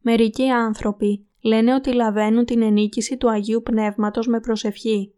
Μερικοί 0.01 0.49
άνθρωποι 0.49 1.25
λένε 1.41 1.73
ότι 1.73 1.93
λαβαίνουν 1.93 2.45
την 2.45 2.61
ενίκηση 2.61 3.17
του 3.17 3.29
Αγίου 3.29 3.61
Πνεύματος 3.61 4.27
με 4.27 4.39
προσευχή. 4.39 5.13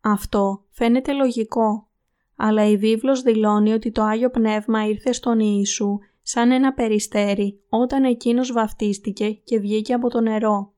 Αυτό 0.00 0.64
φαίνεται 0.70 1.12
λογικό, 1.12 1.88
αλλά 2.36 2.66
η 2.66 2.76
βίβλος 2.76 3.22
δηλώνει 3.22 3.72
ότι 3.72 3.90
το 3.90 4.02
Άγιο 4.02 4.30
Πνεύμα 4.30 4.86
ήρθε 4.86 5.12
στον 5.12 5.40
Ιησού 5.40 5.98
σαν 6.22 6.50
ένα 6.50 6.72
περιστέρι 6.72 7.60
όταν 7.68 8.04
εκείνος 8.04 8.52
βαφτίστηκε 8.52 9.30
και 9.30 9.58
βγήκε 9.58 9.94
από 9.94 10.08
το 10.08 10.20
νερό. 10.20 10.72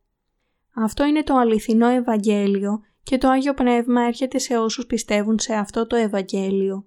Αυτό 0.74 1.04
είναι 1.04 1.22
το 1.22 1.34
αληθινό 1.36 1.88
Ευαγγέλιο 1.88 2.80
και 3.02 3.18
το 3.18 3.28
Άγιο 3.28 3.54
Πνεύμα 3.54 4.02
έρχεται 4.02 4.38
σε 4.38 4.58
όσους 4.58 4.86
πιστεύουν 4.86 5.38
σε 5.38 5.54
αυτό 5.54 5.86
το 5.86 5.96
Ευαγγέλιο. 5.96 6.86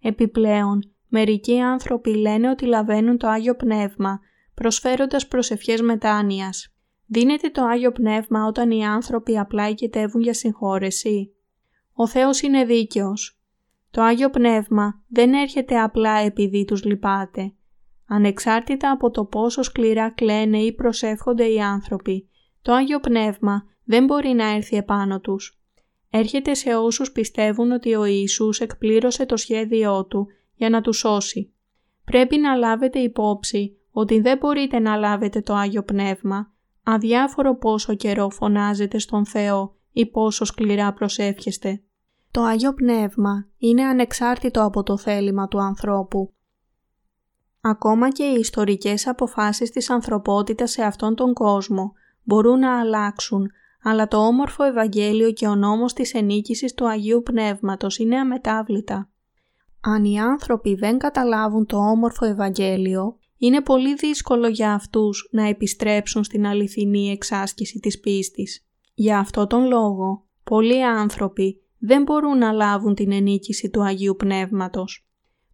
Επιπλέον, 0.00 0.92
μερικοί 1.08 1.60
άνθρωποι 1.60 2.14
λένε 2.16 2.50
ότι 2.50 2.66
λαβαίνουν 2.66 3.18
το 3.18 3.28
Άγιο 3.28 3.56
Πνεύμα 3.56 4.20
προσφέροντας 4.54 5.28
προσευχές 5.28 5.80
μετάνοιας. 5.80 6.74
Δίνεται 7.06 7.48
το 7.50 7.64
Άγιο 7.64 7.92
Πνεύμα 7.92 8.46
όταν 8.46 8.70
οι 8.70 8.86
άνθρωποι 8.86 9.38
απλά 9.38 9.68
οικετεύουν 9.68 10.22
για 10.22 10.34
συγχώρεση; 10.34 11.32
Ο 11.92 12.06
Θεός 12.06 12.40
είναι 12.40 12.64
δίκαιος. 12.64 13.40
Το 13.90 14.02
Άγιο 14.02 14.30
Πνεύμα 14.30 15.02
δεν 15.08 15.32
έρχεται 15.32 15.80
απλά 15.80 16.18
επειδή 16.18 16.64
τους 16.64 16.84
λυπάται. 16.84 17.52
Ανεξάρτητα 18.06 18.90
από 18.90 19.10
το 19.10 19.24
πόσο 19.24 19.62
σκληρά 19.62 20.10
κλαίνε 20.10 20.58
ή 20.58 20.72
προσεύχονται 20.72 21.44
οι 21.44 21.60
άνθρωποι, 21.60 22.28
το 22.62 22.72
Άγιο 22.72 23.00
Πνεύμα 23.00 23.64
δεν 23.84 24.04
μπορεί 24.04 24.28
να 24.28 24.54
έρθει 24.54 24.76
επάνω 24.76 25.20
τους. 25.20 25.60
Έρχεται 26.10 26.54
σε 26.54 26.74
όσους 26.74 27.12
πιστεύουν 27.12 27.70
ότι 27.70 27.94
ο 27.94 28.04
Ιησούς 28.04 28.60
εκπλήρωσε 28.60 29.26
το 29.26 29.36
σχέδιό 29.36 30.04
Του 30.04 30.26
για 30.54 30.70
να 30.70 30.80
τους 30.80 30.98
σώσει. 30.98 31.52
Πρέπει 32.04 32.38
να 32.38 32.54
λάβετε 32.54 32.98
υπόψη 32.98 33.76
ότι 33.90 34.20
δεν 34.20 34.38
μπορείτε 34.38 34.78
να 34.78 34.96
λάβετε 34.96 35.40
το 35.40 35.54
Άγιο 35.54 35.82
Πνεύμα, 35.82 36.52
αδιάφορο 36.82 37.56
πόσο 37.56 37.94
καιρό 37.94 38.30
φωνάζετε 38.30 38.98
στον 38.98 39.26
Θεό 39.26 39.76
ή 39.92 40.06
πόσο 40.06 40.44
σκληρά 40.44 40.92
προσεύχεστε. 40.92 41.82
Το 42.30 42.42
Άγιο 42.42 42.74
Πνεύμα 42.74 43.46
είναι 43.58 43.82
ανεξάρτητο 43.82 44.64
από 44.64 44.82
το 44.82 44.96
θέλημα 44.96 45.48
του 45.48 45.60
ανθρώπου. 45.60 46.32
Ακόμα 47.60 48.10
και 48.10 48.24
οι 48.24 48.38
ιστορικές 48.38 49.06
αποφάσεις 49.06 49.70
της 49.70 49.90
ανθρωπότητας 49.90 50.70
σε 50.70 50.82
αυτόν 50.82 51.14
τον 51.14 51.32
κόσμο 51.32 51.92
μπορούν 52.22 52.58
να 52.58 52.80
αλλάξουν, 52.80 53.50
αλλά 53.82 54.08
το 54.08 54.16
όμορφο 54.16 54.64
Ευαγγέλιο 54.64 55.32
και 55.32 55.46
ο 55.46 55.54
νόμος 55.54 55.92
της 55.92 56.14
ενίκησης 56.14 56.74
του 56.74 56.88
Αγίου 56.88 57.22
Πνεύματος 57.22 57.98
είναι 57.98 58.16
αμετάβλητα. 58.18 59.10
Αν 59.80 60.04
οι 60.04 60.20
άνθρωποι 60.20 60.74
δεν 60.74 60.98
καταλάβουν 60.98 61.66
το 61.66 61.76
όμορφο 61.76 62.26
Ευαγγέλιο, 62.26 63.16
είναι 63.38 63.60
πολύ 63.60 63.94
δύσκολο 63.94 64.48
για 64.48 64.72
αυτούς 64.72 65.28
να 65.30 65.48
επιστρέψουν 65.48 66.24
στην 66.24 66.46
αληθινή 66.46 67.10
εξάσκηση 67.10 67.78
της 67.78 68.00
πίστης. 68.00 68.66
Για 68.94 69.18
αυτό 69.18 69.46
τον 69.46 69.66
λόγο, 69.66 70.26
πολλοί 70.44 70.84
άνθρωποι 70.84 71.62
δεν 71.78 72.02
μπορούν 72.02 72.38
να 72.38 72.52
λάβουν 72.52 72.94
την 72.94 73.12
ενίκηση 73.12 73.70
του 73.70 73.82
Αγίου 73.82 74.16
Πνεύματος. 74.16 75.06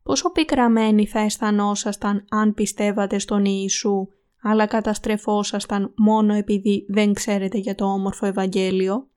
Πόσο 0.03 0.33
πικραμένοι 0.33 1.07
θα 1.07 1.21
αισθανόσασταν 1.21 2.25
αν 2.31 2.55
πιστεύατε 2.55 3.19
στον 3.19 3.45
Ιησού, 3.45 4.09
αλλά 4.43 4.67
καταστρεφόσασταν 4.67 5.93
μόνο 5.97 6.35
επειδή 6.35 6.87
δεν 6.89 7.13
ξέρετε 7.13 7.59
για 7.59 7.75
το 7.75 7.85
όμορφο 7.85 8.27
Ευαγγέλιο. 8.27 9.09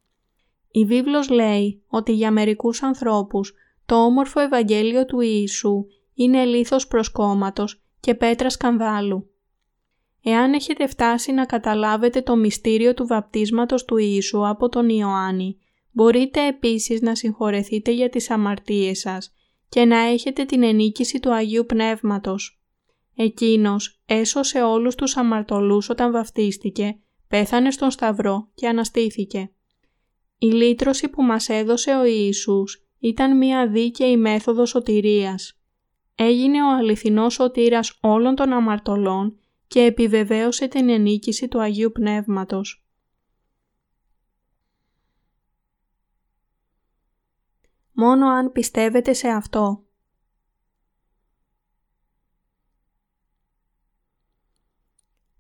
Η 0.72 0.86
βίβλος 0.86 1.30
λέει 1.30 1.84
ότι 1.88 2.12
για 2.12 2.32
μερικούς 2.32 2.84
ανθρώπους 2.84 3.54
το 3.86 3.96
όμορφο 3.96 4.40
Ευαγγέλιο 4.40 5.06
του 5.06 5.20
Ιησού 5.20 5.86
είναι 6.14 6.46
λίθος 6.46 6.88
προσκόμματος 6.88 7.84
και 8.00 8.16
πέτρας 8.16 8.54
σκανδάλου. 8.54 9.30
Εάν 10.24 10.54
έχετε 10.54 10.88
φτάσει 10.88 11.32
να 11.32 11.46
καταλάβετε 11.46 12.22
το 12.22 12.36
μυστήριο 12.36 12.94
του 12.94 13.08
βαπτίσματος 13.08 13.86
του 13.86 13.98
Ιησού 13.98 14.48
από 14.48 14.70
τον 14.70 14.90
Ιωάννη, 14.90 15.58
μπορείτε 15.92 16.48
επίσης 16.48 17.02
να 17.02 17.16
συγχωρεθείτε 17.16 17.92
για 17.92 18.10
τις 18.10 18.30
αμαρτίες 18.30 19.00
σας 19.00 19.34
και 19.70 19.86
να 19.86 20.00
έχετε 20.00 20.46
την 20.46 20.64
ενίκηση 20.64 21.20
του 21.20 21.34
Αγίου 21.34 21.66
Πνεύματος. 21.66 22.61
Εκείνος 23.24 24.02
έσωσε 24.06 24.62
όλους 24.62 24.96
τους 24.96 25.18
αμαρτωλούς 25.18 25.90
όταν 25.90 26.12
βαφτίστηκε, 26.12 27.00
πέθανε 27.28 27.72
στον 27.72 27.92
Σταυρό 27.92 28.50
και 28.54 28.68
αναστήθηκε. 28.68 29.52
Η 30.38 30.46
λύτρωση 30.46 31.10
που 31.10 31.24
μας 31.24 31.50
έδωσε 31.50 31.96
ο 31.96 32.06
Ιησούς 32.06 32.86
ήταν 33.00 33.38
μια 33.38 33.68
δίκαιη 33.68 34.18
μέθοδος 34.18 34.70
σωτηρίας. 34.70 35.62
Έγινε 36.16 36.64
ο 36.64 36.76
αληθινός 36.76 37.34
σωτήρας 37.34 37.98
όλων 38.02 38.36
των 38.36 38.54
αμαρτωλών 38.54 39.40
και 39.68 39.82
επιβεβαίωσε 39.82 40.68
την 40.68 40.90
ενίκηση 40.90 41.48
του 41.48 41.62
Αγίου 41.62 41.92
Πνεύματος. 41.92 42.86
Μόνο 47.92 48.28
αν 48.28 48.52
πιστεύετε 48.52 49.14
σε 49.14 49.28
αυτό. 49.28 49.84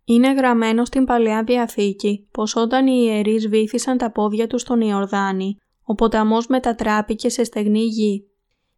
Είναι 0.05 0.33
γραμμένο 0.33 0.85
στην 0.85 1.05
Παλαιά 1.05 1.43
Διαθήκη 1.43 2.27
πως 2.31 2.55
όταν 2.55 2.87
οι 2.87 3.01
ιερείς 3.03 3.47
βήθησαν 3.47 3.97
τα 3.97 4.11
πόδια 4.11 4.47
τους 4.47 4.61
στον 4.61 4.81
Ιορδάνη, 4.81 5.57
ο 5.83 5.95
ποταμός 5.95 6.47
μετατράπηκε 6.47 7.29
σε 7.29 7.43
στεγνή 7.43 7.83
γη. 7.83 8.25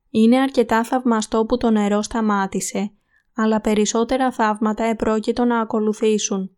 Είναι 0.10 0.40
αρκετά 0.40 0.84
θαυμαστό 0.84 1.46
που 1.46 1.58
το 1.58 1.70
νερό 1.70 2.02
σταμάτησε, 2.02 2.92
αλλά 3.36 3.62
περισσότερα 3.62 4.32
θαύματα 4.32 4.84
επρόκειτο 4.84 5.46
να 5.46 5.60
ακολουθήσουν. 5.60 6.52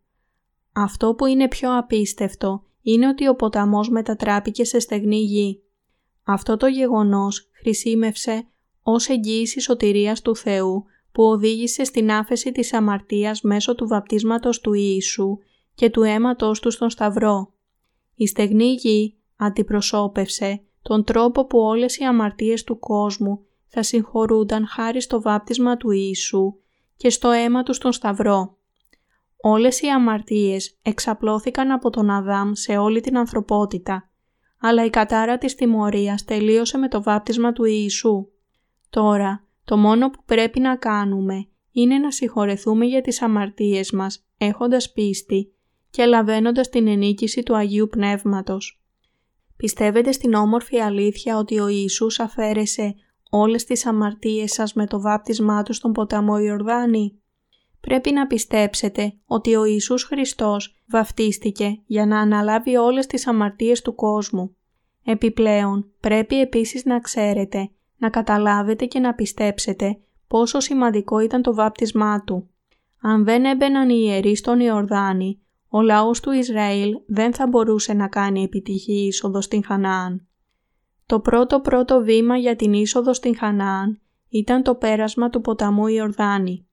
Αυτό 0.74 1.14
που 1.14 1.26
είναι 1.26 1.48
πιο 1.48 1.78
απίστευτο 1.78 2.64
είναι 2.82 3.08
ότι 3.08 3.28
ο 3.28 3.36
ποταμός 3.36 3.90
μετατράπηκε 3.90 4.64
σε 4.64 4.80
στεγνή 4.80 5.20
γη. 5.20 5.62
Αυτό 6.24 6.58
το 6.58 6.68
γεγονός 6.68 7.50
χρησιμεύσε 7.62 8.48
ως 8.84 9.10
εγγύηση 9.10 9.60
σωτηρίας 9.60 10.22
του 10.22 10.36
Θεού 10.36 10.86
που 11.16 11.24
οδήγησε 11.24 11.84
στην 11.84 12.12
άφεση 12.12 12.52
της 12.52 12.74
αμαρτίας 12.74 13.42
μέσω 13.42 13.76
του 13.76 13.88
βαπτίσματος 13.88 14.60
του 14.60 14.74
Ιησού 14.74 15.38
και 15.74 15.90
του 15.90 16.04
αίματος 16.04 16.60
του 16.60 16.72
στον 16.72 16.90
Σταυρό. 16.90 17.54
Η 18.16 18.28
στεγνή 18.28 18.74
γη 18.74 19.16
αντιπροσώπευσε 19.36 20.62
τον 20.82 21.04
τρόπο 21.04 21.46
που 21.46 21.60
όλες 21.60 21.98
οι 21.98 22.04
αμαρτίες 22.04 22.64
του 22.64 22.80
κόσμου 22.80 23.46
θα 23.68 23.84
συγχωρούνταν 23.84 24.68
χάρη 24.68 25.02
στο 25.02 25.22
βάπτισμα 25.22 25.78
του 25.78 25.92
Ιησού 25.92 26.56
και 26.98 27.10
στο 27.10 27.30
αίμα 27.30 27.64
του 27.64 27.74
στον 27.74 27.92
Σταυρό. 27.92 28.58
Όλες 29.38 29.82
οι 29.82 29.88
αμαρτίες 29.88 30.78
εξαπλώθηκαν 30.82 31.72
από 31.72 31.90
τον 31.90 32.10
Αδάμ 32.10 32.52
σε 32.54 32.78
όλη 32.78 33.02
την 33.02 33.18
ανθρωπότητα, 33.18 34.10
αλλά 34.60 34.86
η 34.86 34.90
κατάρα 34.90 35.38
της 35.38 35.56
τιμωρίας 35.56 36.24
τελείωσε 36.26 36.78
με 36.78 36.88
το 36.88 37.04
βάπτισμα 37.04 37.52
του 37.54 37.64
Ιησού. 37.64 38.28
Τώρα, 38.90 39.45
το 39.66 39.78
μόνο 39.78 40.10
που 40.10 40.22
πρέπει 40.26 40.60
να 40.60 40.76
κάνουμε 40.76 41.48
είναι 41.72 41.98
να 41.98 42.12
συγχωρεθούμε 42.12 42.86
για 42.86 43.02
τις 43.02 43.22
αμαρτίες 43.22 43.92
μας, 43.92 44.26
έχοντας 44.38 44.92
πίστη 44.92 45.54
και 45.90 46.06
λαβαίνοντας 46.06 46.70
την 46.70 46.88
ενίκηση 46.88 47.44
του 47.44 47.56
Αγίου 47.56 47.88
Πνεύματος. 47.88 48.82
Πιστεύετε 49.58 50.12
στην 50.12 50.34
όμορφη 50.34 50.80
αλήθεια 50.80 51.38
ότι 51.38 51.60
ο 51.60 51.68
Ιησούς 51.68 52.20
αφαίρεσε 52.20 52.96
όλες 53.30 53.64
τις 53.64 53.86
αμαρτίες 53.86 54.52
σας 54.52 54.74
με 54.74 54.86
το 54.86 55.02
βάπτισμά 55.02 55.64
του 55.64 55.74
στον 55.74 55.92
ποταμό 55.92 56.38
Ιορδάνη; 56.38 57.20
Πρέπει 57.80 58.12
να 58.12 58.28
πιστέψετε 58.28 59.14
ότι 59.26 59.56
ο 59.56 59.66
Ιησούς 59.66 60.04
Χριστός 60.04 60.76
βαφτίστηκε 60.88 61.82
για 61.86 62.06
να 62.06 62.20
αναλάβει 62.20 62.76
όλες 62.76 63.08
τις 63.08 63.28
αμαρτίες 63.28 63.82
του 63.82 63.96
κόσμου. 63.96 64.56
Επιπλέον, 65.06 65.92
πρέπει 66.00 66.40
επίσης 66.40 66.86
να 66.86 67.00
ξέρετε, 67.00 67.70
να 67.98 68.10
καταλάβετε 68.10 68.86
και 68.86 69.00
να 69.00 69.14
πιστέψετε 69.14 70.00
πόσο 70.28 70.60
σημαντικό 70.60 71.20
ήταν 71.20 71.42
το 71.42 71.54
βάπτισμά 71.54 72.24
του. 72.24 72.50
Αν 73.02 73.24
δεν 73.24 73.46
έμπαιναν 73.46 73.90
οι 73.90 74.04
ιερείς 74.06 74.40
στον 74.40 74.60
Ιορδάνη, 74.60 75.40
ο 75.68 75.82
λαός 75.82 76.20
του 76.20 76.32
Ισραήλ 76.32 76.92
δεν 77.06 77.34
θα 77.34 77.48
μπορούσε 77.48 77.94
να 77.94 78.08
κάνει 78.08 78.44
επιτυχή 78.44 79.06
είσοδο 79.06 79.42
στην 79.42 79.64
Χανάαν. 79.64 80.28
Το 81.06 81.20
πρώτο 81.20 81.60
πρώτο 81.60 82.02
βήμα 82.04 82.38
για 82.38 82.56
την 82.56 82.74
είσοδο 82.74 83.14
στην 83.14 83.38
Χανάαν 83.38 84.00
ήταν 84.30 84.64
το 84.64 84.76
πέρασμα 84.76 85.30
του 85.30 85.42
ποταμού 85.42 85.88
Ιορδάνη. 85.88 86.68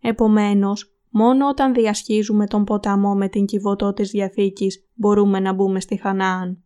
Επομένως, 0.00 0.96
μόνο 1.10 1.48
όταν 1.48 1.74
διασχίζουμε 1.74 2.46
τον 2.46 2.64
ποταμό 2.64 3.14
με 3.14 3.28
την 3.28 3.44
κυβωτό 3.44 3.92
της 3.92 4.10
Διαθήκης 4.10 4.88
μπορούμε 4.94 5.40
να 5.40 5.52
μπούμε 5.52 5.80
στη 5.80 5.96
Χανάαν. 5.96 6.64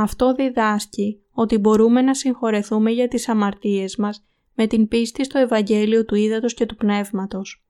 Αυτό 0.00 0.34
διδάσκει 0.34 1.20
ότι 1.32 1.58
μπορούμε 1.58 2.02
να 2.02 2.14
συγχωρεθούμε 2.14 2.90
για 2.90 3.08
τις 3.08 3.28
αμαρτίες 3.28 3.96
μας 3.96 4.24
με 4.54 4.66
την 4.66 4.88
πίστη 4.88 5.24
στο 5.24 5.38
Ευαγγέλιο 5.38 6.04
του 6.04 6.14
Ήδατος 6.14 6.54
και 6.54 6.66
του 6.66 6.76
Πνεύματος. 6.76 7.64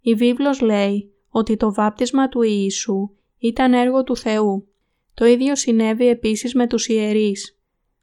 Η 0.00 0.14
βίβλος 0.14 0.60
λέει 0.60 1.12
ότι 1.28 1.56
το 1.56 1.72
βάπτισμα 1.72 2.28
του 2.28 2.42
Ιησού 2.42 3.10
ήταν 3.38 3.72
έργο 3.72 4.04
του 4.04 4.16
Θεού. 4.16 4.68
Το 5.14 5.24
ίδιο 5.24 5.56
συνέβη 5.56 6.08
επίσης 6.08 6.54
με 6.54 6.66
τους 6.66 6.88
ιερείς. 6.88 7.58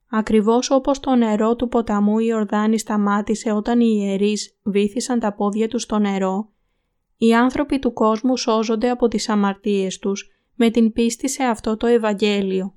Ακριβώς 0.10 0.72
όπως 0.72 1.00
το 1.00 1.16
νερό 1.16 1.56
του 1.56 1.68
ποταμού 1.68 2.20
Ιορδάνη 2.20 2.80
σταμάτησε 2.80 3.52
όταν 3.52 3.80
οι 3.80 4.00
ιερείς 4.02 4.58
βήθησαν 4.64 5.20
τα 5.20 5.34
πόδια 5.34 5.68
τους 5.68 5.82
στο 5.82 6.00
νερό, 6.00 6.52
οι 7.18 7.34
άνθρωποι 7.34 7.80
του 7.80 7.94
κόσμου 7.94 8.38
σώζονται 8.38 8.90
από 8.90 9.08
τις 9.08 9.30
αμαρτίες 9.30 10.00
τους 10.00 10.30
με 10.56 10.70
την 10.70 10.92
πίστη 10.92 11.30
σε 11.30 11.44
αυτό 11.44 11.78
το 11.78 11.88
Ευαγγέλιο. 11.88 12.74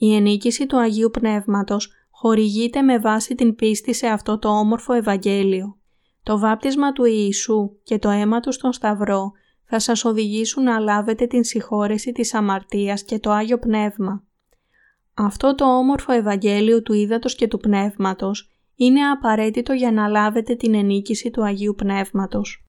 Η 0.00 0.14
ενίκηση 0.14 0.66
του 0.66 0.78
Αγίου 0.78 1.10
Πνεύματος 1.10 1.92
χορηγείται 2.10 2.82
με 2.82 2.98
βάση 2.98 3.34
την 3.34 3.54
πίστη 3.54 3.94
σε 3.94 4.06
αυτό 4.06 4.38
το 4.38 4.48
όμορφο 4.48 4.92
Ευαγγέλιο. 4.92 5.78
Το 6.22 6.38
βάπτισμα 6.38 6.92
του 6.92 7.04
Ιησού 7.04 7.70
και 7.82 7.98
το 7.98 8.08
αίμα 8.08 8.40
του 8.40 8.52
στον 8.52 8.72
Σταυρό 8.72 9.32
θα 9.64 9.78
σας 9.78 10.04
οδηγήσουν 10.04 10.62
να 10.62 10.78
λάβετε 10.78 11.26
την 11.26 11.44
συγχώρεση 11.44 12.12
της 12.12 12.34
αμαρτίας 12.34 13.04
και 13.04 13.18
το 13.18 13.30
Άγιο 13.30 13.58
Πνεύμα. 13.58 14.22
Αυτό 15.14 15.54
το 15.54 15.78
όμορφο 15.78 16.12
Ευαγγέλιο 16.12 16.82
του 16.82 16.92
Ήδατος 16.92 17.34
και 17.34 17.48
του 17.48 17.58
Πνεύματος 17.58 18.50
είναι 18.74 19.00
απαραίτητο 19.10 19.72
για 19.72 19.92
να 19.92 20.08
λάβετε 20.08 20.54
την 20.54 20.74
ενίκηση 20.74 21.30
του 21.30 21.44
Αγίου 21.44 21.74
Πνεύματος. 21.74 22.67